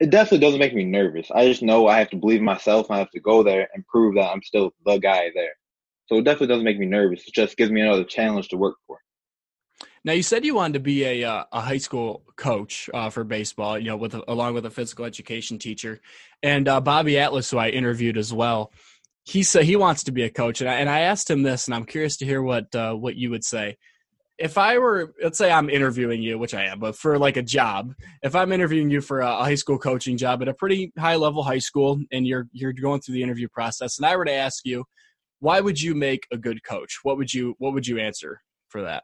It 0.00 0.10
definitely 0.10 0.46
doesn't 0.46 0.60
make 0.60 0.74
me 0.74 0.84
nervous. 0.84 1.30
I 1.30 1.46
just 1.46 1.62
know 1.62 1.88
i 1.88 1.98
have 1.98 2.10
to 2.10 2.16
believe 2.16 2.40
myself 2.40 2.90
i 2.90 2.98
have 2.98 3.10
to 3.10 3.20
go 3.20 3.42
there 3.42 3.68
and 3.74 3.86
prove 3.86 4.14
that 4.14 4.30
i'm 4.30 4.42
still 4.42 4.72
the 4.84 4.98
guy 4.98 5.30
there. 5.34 5.54
So 6.06 6.16
it 6.16 6.24
definitely 6.24 6.48
doesn't 6.48 6.64
make 6.64 6.78
me 6.78 6.86
nervous. 6.86 7.26
It 7.26 7.34
just 7.34 7.56
gives 7.56 7.70
me 7.70 7.82
another 7.82 8.04
challenge 8.04 8.48
to 8.48 8.56
work 8.56 8.76
for. 8.86 8.98
Now 10.04 10.12
you 10.12 10.22
said 10.22 10.44
you 10.44 10.54
wanted 10.54 10.74
to 10.74 10.80
be 10.80 11.04
a 11.04 11.24
uh, 11.24 11.44
a 11.52 11.60
high 11.60 11.78
school 11.78 12.22
coach 12.36 12.88
uh, 12.94 13.10
for 13.10 13.24
baseball, 13.24 13.78
you 13.78 13.86
know, 13.86 13.96
with 13.96 14.14
along 14.28 14.54
with 14.54 14.64
a 14.64 14.70
physical 14.70 15.04
education 15.04 15.58
teacher, 15.58 16.00
and 16.42 16.68
uh, 16.68 16.80
Bobby 16.80 17.18
Atlas, 17.18 17.50
who 17.50 17.58
I 17.58 17.68
interviewed 17.68 18.16
as 18.16 18.32
well 18.32 18.72
he 19.28 19.42
said 19.42 19.64
he 19.64 19.76
wants 19.76 20.04
to 20.04 20.12
be 20.12 20.22
a 20.22 20.30
coach, 20.30 20.62
and 20.62 20.70
I, 20.70 20.74
and 20.76 20.88
I 20.88 21.00
asked 21.00 21.28
him 21.28 21.42
this, 21.42 21.66
and 21.66 21.74
I'm 21.74 21.84
curious 21.84 22.16
to 22.18 22.24
hear 22.24 22.42
what 22.42 22.74
uh, 22.74 22.94
what 22.94 23.16
you 23.16 23.30
would 23.30 23.44
say. 23.44 23.76
If 24.38 24.56
I 24.56 24.78
were, 24.78 25.12
let's 25.22 25.36
say 25.36 25.50
I'm 25.50 25.68
interviewing 25.68 26.22
you, 26.22 26.38
which 26.38 26.54
I 26.54 26.64
am, 26.66 26.78
but 26.78 26.96
for 26.96 27.18
like 27.18 27.36
a 27.36 27.42
job, 27.42 27.92
if 28.22 28.34
I'm 28.34 28.52
interviewing 28.52 28.88
you 28.88 29.00
for 29.02 29.20
a, 29.20 29.36
high 29.36 29.56
school 29.56 29.78
coaching 29.78 30.16
job 30.16 30.40
at 30.40 30.48
a 30.48 30.54
pretty 30.54 30.92
high 30.98 31.16
level 31.16 31.42
high 31.42 31.58
school, 31.58 32.00
and 32.10 32.26
you're 32.26 32.48
you're 32.52 32.72
going 32.72 33.00
through 33.02 33.16
the 33.16 33.22
interview 33.22 33.48
process, 33.48 33.98
and 33.98 34.06
I 34.06 34.16
were 34.16 34.24
to 34.24 34.32
ask 34.32 34.64
you, 34.64 34.84
why 35.40 35.60
would 35.60 35.80
you 35.80 35.94
make 35.94 36.26
a 36.32 36.38
good 36.38 36.64
coach? 36.64 37.00
What 37.02 37.18
would 37.18 37.32
you 37.34 37.54
what 37.58 37.74
would 37.74 37.86
you 37.86 37.98
answer 37.98 38.40
for 38.68 38.82
that? 38.82 39.02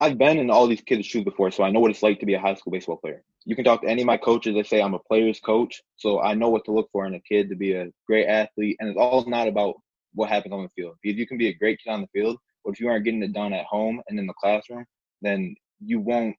I've 0.00 0.16
been 0.16 0.38
in 0.38 0.50
all 0.50 0.66
these 0.66 0.80
kids' 0.80 1.06
shoes 1.06 1.24
before, 1.24 1.50
so 1.50 1.62
I 1.62 1.70
know 1.70 1.80
what 1.80 1.90
it's 1.90 2.02
like 2.02 2.20
to 2.20 2.26
be 2.26 2.34
a 2.34 2.40
high 2.40 2.54
school 2.54 2.72
baseball 2.72 2.96
player 2.96 3.22
you 3.44 3.56
can 3.56 3.64
talk 3.64 3.82
to 3.82 3.88
any 3.88 4.02
of 4.02 4.06
my 4.06 4.16
coaches. 4.16 4.54
They 4.54 4.62
say 4.62 4.80
I'm 4.80 4.94
a 4.94 4.98
player's 4.98 5.40
coach, 5.40 5.82
so 5.96 6.20
I 6.20 6.34
know 6.34 6.48
what 6.48 6.64
to 6.66 6.72
look 6.72 6.88
for 6.92 7.06
in 7.06 7.14
a 7.14 7.20
kid 7.20 7.48
to 7.48 7.56
be 7.56 7.72
a 7.72 7.90
great 8.06 8.26
athlete. 8.26 8.76
And 8.78 8.88
it's 8.88 8.98
all 8.98 9.24
not 9.26 9.48
about 9.48 9.74
what 10.14 10.28
happens 10.28 10.54
on 10.54 10.62
the 10.62 10.68
field. 10.70 10.96
Because 11.02 11.18
you 11.18 11.26
can 11.26 11.38
be 11.38 11.48
a 11.48 11.54
great 11.54 11.80
kid 11.82 11.90
on 11.90 12.02
the 12.02 12.08
field, 12.08 12.38
but 12.64 12.72
if 12.72 12.80
you 12.80 12.88
aren't 12.88 13.04
getting 13.04 13.22
it 13.22 13.32
done 13.32 13.52
at 13.52 13.64
home 13.64 14.00
and 14.08 14.18
in 14.18 14.26
the 14.26 14.34
classroom, 14.34 14.84
then 15.22 15.54
you 15.80 16.00
won't 16.00 16.36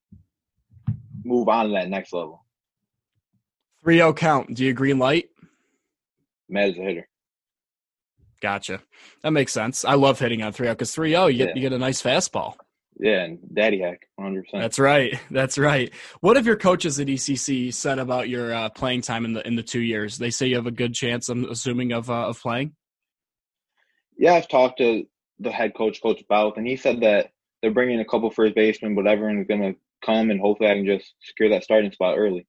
move 1.23 1.49
on 1.49 1.67
to 1.67 1.71
that 1.73 1.89
next 1.89 2.13
level. 2.13 2.45
3 3.83 3.97
0 3.97 4.13
count. 4.13 4.53
Do 4.53 4.63
you 4.63 4.71
agree 4.71 4.89
green 4.89 4.99
light? 4.99 5.29
Matt 6.49 6.69
is 6.69 6.77
a 6.77 6.81
hitter. 6.81 7.07
Gotcha. 8.41 8.81
That 9.23 9.31
makes 9.31 9.53
sense. 9.53 9.85
I 9.85 9.95
love 9.95 10.19
hitting 10.19 10.41
on 10.41 10.53
3 10.53 10.65
0 10.65 10.75
because 10.75 10.93
3 10.93 11.11
0, 11.11 11.27
you, 11.27 11.37
get, 11.37 11.55
you 11.55 11.61
get 11.61 11.73
a 11.73 11.77
nice 11.77 12.01
fastball. 12.01 12.55
Yeah, 12.99 13.23
and 13.23 13.39
daddy 13.53 13.79
hack, 13.79 14.07
100%. 14.19 14.43
That's 14.53 14.79
right. 14.79 15.19
That's 15.31 15.57
right. 15.57 15.91
What 16.21 16.37
have 16.37 16.45
your 16.45 16.55
coaches 16.55 16.99
at 16.99 17.07
ECC 17.07 17.73
said 17.73 17.99
about 17.99 18.29
your 18.29 18.53
uh, 18.53 18.69
playing 18.69 19.01
time 19.01 19.25
in 19.25 19.33
the 19.33 19.45
in 19.47 19.55
the 19.55 19.63
two 19.63 19.81
years? 19.81 20.17
They 20.17 20.29
say 20.29 20.47
you 20.47 20.55
have 20.55 20.67
a 20.67 20.71
good 20.71 20.93
chance. 20.93 21.29
I'm 21.29 21.45
assuming 21.45 21.91
of 21.91 22.09
uh, 22.09 22.27
of 22.27 22.39
playing. 22.39 22.75
Yeah, 24.17 24.33
I've 24.33 24.47
talked 24.47 24.77
to 24.77 25.05
the 25.39 25.51
head 25.51 25.73
coach, 25.75 26.01
Coach 26.01 26.23
Bouth, 26.29 26.57
and 26.57 26.67
he 26.67 26.75
said 26.75 27.01
that 27.01 27.31
they're 27.61 27.71
bringing 27.71 27.99
a 27.99 28.05
couple 28.05 28.29
first 28.29 28.55
basemen, 28.55 28.95
but 28.95 29.07
everyone's 29.07 29.47
going 29.47 29.61
to 29.61 29.75
come, 30.05 30.29
and 30.29 30.39
hopefully 30.39 30.69
I 30.69 30.75
can 30.75 30.85
just 30.85 31.13
secure 31.21 31.49
that 31.49 31.63
starting 31.63 31.91
spot 31.91 32.17
early. 32.17 32.45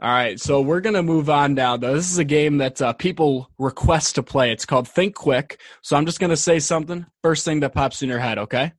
All 0.00 0.10
right, 0.10 0.38
so 0.38 0.60
we're 0.60 0.80
going 0.80 0.94
to 0.94 1.02
move 1.02 1.30
on 1.30 1.54
now. 1.54 1.76
Though 1.76 1.94
this 1.94 2.10
is 2.10 2.18
a 2.18 2.24
game 2.24 2.58
that 2.58 2.82
uh, 2.82 2.92
people 2.92 3.50
request 3.58 4.16
to 4.16 4.22
play. 4.22 4.52
It's 4.52 4.66
called 4.66 4.88
Think 4.88 5.14
Quick. 5.14 5.60
So 5.82 5.96
I'm 5.96 6.06
just 6.06 6.20
going 6.20 6.30
to 6.30 6.36
say 6.36 6.58
something. 6.58 7.06
First 7.22 7.44
thing 7.44 7.60
that 7.60 7.72
pops 7.72 8.02
in 8.02 8.08
your 8.08 8.18
head, 8.18 8.38
okay? 8.38 8.72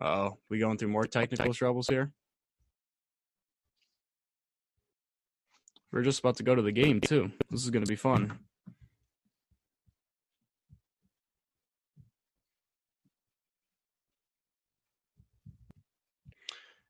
Oh, 0.00 0.38
we 0.48 0.58
going 0.58 0.78
through 0.78 0.88
more 0.88 1.04
technical 1.04 1.52
troubles 1.54 1.88
here? 1.88 2.12
We're 5.92 6.02
just 6.02 6.20
about 6.20 6.36
to 6.36 6.42
go 6.42 6.54
to 6.54 6.62
the 6.62 6.72
game 6.72 7.00
too. 7.00 7.30
This 7.50 7.64
is 7.64 7.70
going 7.70 7.84
to 7.84 7.88
be 7.88 7.96
fun. 7.96 8.38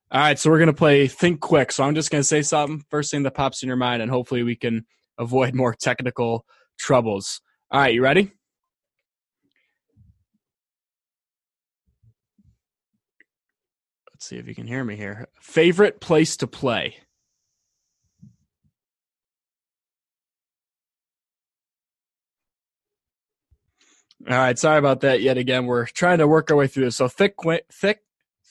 All 0.09 0.21
right, 0.21 0.39
so 0.39 0.51
we're 0.51 0.59
going 0.59 0.69
to 0.69 0.73
play 0.73 1.09
Think 1.09 1.41
Quick. 1.41 1.73
So 1.73 1.83
I'm 1.83 1.95
just 1.95 2.11
going 2.11 2.23
to 2.23 2.27
say 2.27 2.41
something, 2.41 2.85
first 2.91 3.11
thing 3.11 3.25
that 3.25 3.35
pops 3.35 3.63
in 3.63 3.67
your 3.67 3.77
mind, 3.77 4.03
and 4.03 4.11
hopefully 4.11 4.45
we 4.45 4.55
can 4.55 4.87
avoid 5.19 5.55
more 5.55 5.75
technical 5.75 6.47
troubles. 6.79 7.41
All 7.71 7.81
right, 7.81 7.93
you 7.93 8.03
ready? 8.03 8.33
Let's 14.17 14.29
see 14.29 14.39
if 14.39 14.49
you 14.49 14.55
can 14.55 14.67
hear 14.67 14.83
me 14.83 14.97
here. 14.97 15.29
Favorite 15.43 16.01
place 16.01 16.39
to 16.39 16.47
play? 16.47 16.97
All 24.27 24.39
right, 24.39 24.59
sorry 24.59 24.79
about 24.79 25.03
that 25.03 25.21
yet 25.21 25.37
again. 25.37 25.67
We're 25.67 25.85
trying 25.85 26.17
to 26.21 26.27
work 26.27 26.51
our 26.51 26.57
way 26.57 26.67
through 26.67 26.87
this. 26.87 26.97
So 26.97 27.09
thick, 27.09 27.37
quick, 27.37 27.67
thick, 27.71 27.99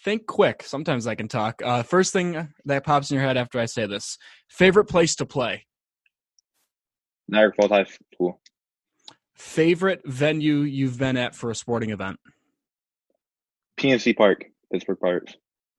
think 0.03 0.27
quick. 0.27 0.61
Sometimes 0.61 1.07
I 1.07 1.15
can 1.15 1.27
talk. 1.27 1.63
Uh, 1.65 1.81
first 1.81 2.13
thing 2.13 2.53
that 2.65 2.83
pops 2.83 3.09
in 3.09 3.15
your 3.15 3.25
head 3.25 3.35
after 3.35 3.59
I 3.59 3.65
say 3.65 3.87
this: 3.87 4.19
favorite 4.47 4.85
place 4.85 5.15
to 5.15 5.25
play? 5.25 5.65
Niagara 7.27 7.53
Falls 7.55 7.71
High 7.71 7.87
School. 8.13 8.39
Favorite 9.33 10.03
venue 10.05 10.57
you've 10.57 10.99
been 10.99 11.17
at 11.17 11.33
for 11.33 11.49
a 11.49 11.55
sporting 11.55 11.89
event? 11.89 12.19
PNC 13.79 14.15
Park, 14.15 14.45
Pittsburgh 14.71 14.99
Pirates. 14.99 15.35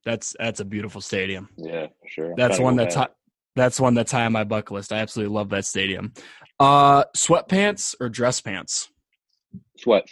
That's 0.06 0.36
that's 0.38 0.60
a 0.60 0.64
beautiful 0.64 1.00
stadium. 1.00 1.48
Yeah, 1.58 1.88
sure. 2.06 2.32
That's 2.36 2.60
one 2.60 2.76
that's 2.76 2.94
high, 2.94 3.08
that's 3.56 3.80
one 3.80 3.94
that's 3.94 4.12
high 4.12 4.24
on 4.24 4.32
my 4.32 4.44
bucket 4.44 4.70
list. 4.70 4.92
I 4.92 4.98
absolutely 4.98 5.34
love 5.34 5.48
that 5.48 5.64
stadium. 5.64 6.14
Uh, 6.60 7.04
sweatpants 7.16 7.96
or 8.00 8.08
dress 8.08 8.40
pants? 8.40 8.88
Sweat. 9.76 10.06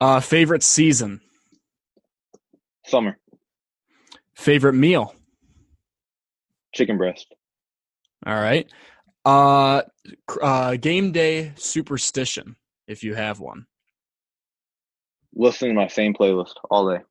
Uh, 0.00 0.20
favorite 0.20 0.62
season? 0.62 1.20
Summer. 2.86 3.18
Favorite 4.34 4.72
meal? 4.72 5.14
Chicken 6.74 6.96
breast. 6.96 7.34
All 8.26 8.34
right. 8.34 8.66
Uh, 9.26 9.82
uh, 10.40 10.76
game 10.76 11.12
day 11.12 11.52
superstition, 11.56 12.56
if 12.88 13.04
you 13.04 13.14
have 13.14 13.40
one. 13.40 13.66
Listening 15.34 15.72
to 15.72 15.76
my 15.76 15.88
same 15.88 16.14
playlist 16.14 16.54
all 16.70 16.88
day. 16.90 17.02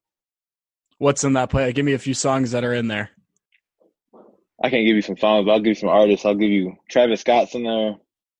What's 1.04 1.26
in 1.26 1.34
that 1.34 1.50
play? 1.50 1.74
Give 1.74 1.84
me 1.84 1.92
a 1.92 2.00
few 2.00 2.14
songs 2.14 2.52
that 2.52 2.64
are 2.64 2.74
in 2.74 2.88
there. 2.88 3.10
I 4.64 4.70
can't 4.70 4.86
give 4.86 4.96
you 4.96 5.02
some 5.02 5.18
songs, 5.18 5.46
but 5.46 5.52
I'll 5.52 5.60
give 5.60 5.72
you 5.72 5.76
some 5.76 5.90
artists. 5.90 6.26
I'll 6.26 6.34
give 6.34 6.50
you 6.50 6.78
Travis 6.90 7.20
Scott's 7.20 7.56
in 7.56 7.64
there, 7.64 7.96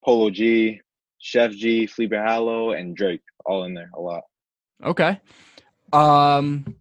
Polo 0.06 0.30
G, 0.30 0.80
Sheff 1.22 1.52
G, 1.52 1.88
Sleepy 1.88 2.16
Hallow, 2.16 2.72
and 2.72 2.96
Drake 2.96 3.20
all 3.46 3.66
in 3.66 3.74
there 3.74 3.90
a 3.94 4.00
lot. 4.00 4.22
Okay. 4.82 5.20
Um, 5.92 6.78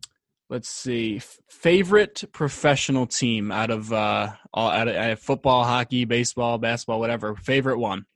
let's 0.49 0.69
see. 0.69 1.21
Favorite 1.49 2.23
professional 2.31 3.09
team 3.09 3.51
out 3.51 3.71
of 3.73 3.93
uh, 3.93 4.29
all 4.55 4.71
out 4.71 4.87
of, 4.87 4.95
out 4.95 5.11
of 5.11 5.19
football, 5.19 5.65
hockey, 5.65 6.05
baseball, 6.05 6.59
basketball, 6.59 7.01
whatever. 7.01 7.35
Favorite 7.35 7.81
one. 7.81 8.07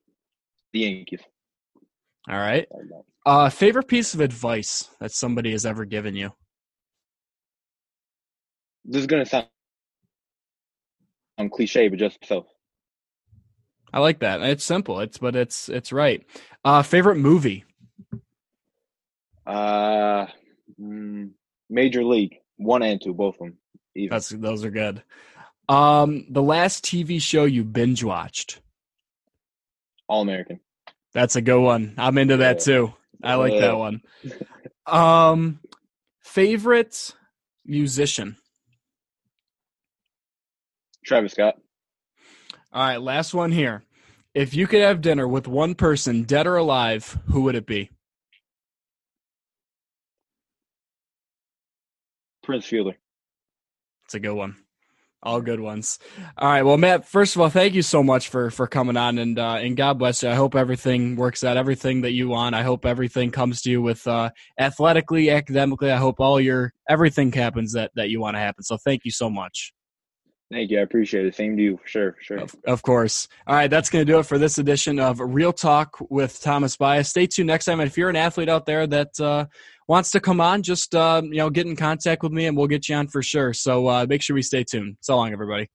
The 0.72 0.78
Yankees. 0.78 1.22
All 2.28 2.38
right. 2.38 2.68
Uh, 3.26 3.50
favorite 3.50 3.88
piece 3.88 4.14
of 4.14 4.20
advice 4.20 4.88
that 5.00 5.10
somebody 5.10 5.50
has 5.50 5.66
ever 5.66 5.84
given 5.84 6.14
you. 6.14 6.30
This 8.88 9.00
is 9.00 9.06
gonna 9.06 9.26
sound 9.26 9.48
um, 11.38 11.50
cliche, 11.50 11.88
but 11.88 11.98
just 11.98 12.24
so. 12.24 12.46
I 13.92 13.98
like 13.98 14.20
that. 14.20 14.40
It's 14.42 14.64
simple. 14.64 15.00
It's 15.00 15.18
but 15.18 15.34
it's 15.34 15.68
it's 15.68 15.92
right. 15.92 16.24
Uh, 16.64 16.82
favorite 16.82 17.16
movie. 17.16 17.64
Uh, 19.46 20.26
mm, 20.80 21.30
Major 21.68 22.04
League 22.04 22.36
one 22.56 22.82
and 22.82 23.00
two, 23.00 23.12
both 23.12 23.34
of 23.36 23.40
them. 23.40 23.58
Even. 23.94 24.14
That's 24.14 24.28
those 24.28 24.64
are 24.64 24.70
good. 24.70 25.02
Um, 25.68 26.26
the 26.30 26.42
last 26.42 26.84
TV 26.84 27.20
show 27.20 27.44
you 27.44 27.64
binge 27.64 28.04
watched. 28.04 28.60
All 30.08 30.22
American. 30.22 30.60
That's 31.12 31.34
a 31.34 31.42
good 31.42 31.60
one. 31.60 31.94
I'm 31.98 32.18
into 32.18 32.38
that 32.38 32.60
too. 32.60 32.94
I 33.22 33.34
like 33.34 33.58
that 33.58 33.76
one. 33.76 34.02
Um, 34.86 35.58
favorite 36.20 37.14
musician. 37.64 38.36
Travis 41.06 41.32
Scott. 41.32 41.54
All 42.72 42.82
right, 42.82 43.00
last 43.00 43.32
one 43.32 43.52
here. 43.52 43.84
If 44.34 44.54
you 44.54 44.66
could 44.66 44.82
have 44.82 45.00
dinner 45.00 45.26
with 45.26 45.48
one 45.48 45.74
person, 45.74 46.24
dead 46.24 46.46
or 46.46 46.56
alive, 46.56 47.18
who 47.30 47.42
would 47.42 47.54
it 47.54 47.66
be? 47.66 47.90
Prince 52.42 52.66
Fielder. 52.66 52.96
It's 54.04 54.14
a 54.14 54.20
good 54.20 54.34
one. 54.34 54.56
All 55.22 55.40
good 55.40 55.58
ones. 55.58 55.98
All 56.36 56.48
right. 56.48 56.62
Well, 56.62 56.76
Matt, 56.76 57.08
first 57.08 57.34
of 57.34 57.40
all, 57.40 57.48
thank 57.48 57.74
you 57.74 57.82
so 57.82 58.02
much 58.02 58.28
for 58.28 58.50
for 58.50 58.68
coming 58.68 58.96
on 58.96 59.18
and 59.18 59.38
uh, 59.38 59.54
and 59.54 59.76
God 59.76 59.98
bless 59.98 60.22
you. 60.22 60.28
I 60.28 60.34
hope 60.34 60.54
everything 60.54 61.16
works 61.16 61.42
out, 61.42 61.56
everything 61.56 62.02
that 62.02 62.12
you 62.12 62.28
want. 62.28 62.54
I 62.54 62.62
hope 62.62 62.86
everything 62.86 63.32
comes 63.32 63.62
to 63.62 63.70
you 63.70 63.82
with 63.82 64.06
uh, 64.06 64.30
athletically, 64.60 65.30
academically. 65.30 65.90
I 65.90 65.96
hope 65.96 66.20
all 66.20 66.38
your 66.38 66.74
everything 66.88 67.32
happens 67.32 67.72
that 67.72 67.90
that 67.96 68.10
you 68.10 68.20
want 68.20 68.36
to 68.36 68.40
happen. 68.40 68.62
So 68.62 68.76
thank 68.76 69.04
you 69.04 69.10
so 69.10 69.28
much. 69.28 69.72
Thank 70.50 70.70
you. 70.70 70.78
I 70.78 70.82
appreciate 70.82 71.26
it. 71.26 71.34
Same 71.34 71.56
to 71.56 71.62
you 71.62 71.76
for 71.76 71.88
sure. 71.88 72.12
For 72.12 72.22
sure. 72.22 72.38
Of, 72.38 72.54
of 72.66 72.82
course. 72.82 73.26
All 73.48 73.56
right, 73.56 73.68
that's 73.68 73.90
going 73.90 74.06
to 74.06 74.12
do 74.12 74.20
it 74.20 74.26
for 74.26 74.38
this 74.38 74.58
edition 74.58 75.00
of 75.00 75.18
Real 75.20 75.52
Talk 75.52 75.96
with 76.08 76.40
Thomas 76.40 76.76
Bias. 76.76 77.08
Stay 77.08 77.26
tuned 77.26 77.48
next 77.48 77.64
time. 77.64 77.80
And 77.80 77.88
if 77.88 77.98
you're 77.98 78.10
an 78.10 78.16
athlete 78.16 78.48
out 78.48 78.64
there 78.64 78.86
that 78.86 79.20
uh, 79.20 79.46
wants 79.88 80.12
to 80.12 80.20
come 80.20 80.40
on, 80.40 80.62
just 80.62 80.94
uh, 80.94 81.20
you 81.24 81.38
know 81.38 81.50
get 81.50 81.66
in 81.66 81.74
contact 81.74 82.22
with 82.22 82.30
me, 82.30 82.46
and 82.46 82.56
we'll 82.56 82.68
get 82.68 82.88
you 82.88 82.94
on 82.94 83.08
for 83.08 83.22
sure. 83.22 83.52
So 83.52 83.88
uh, 83.88 84.06
make 84.08 84.22
sure 84.22 84.34
we 84.34 84.42
stay 84.42 84.62
tuned. 84.62 84.98
So 85.00 85.16
long, 85.16 85.32
everybody. 85.32 85.68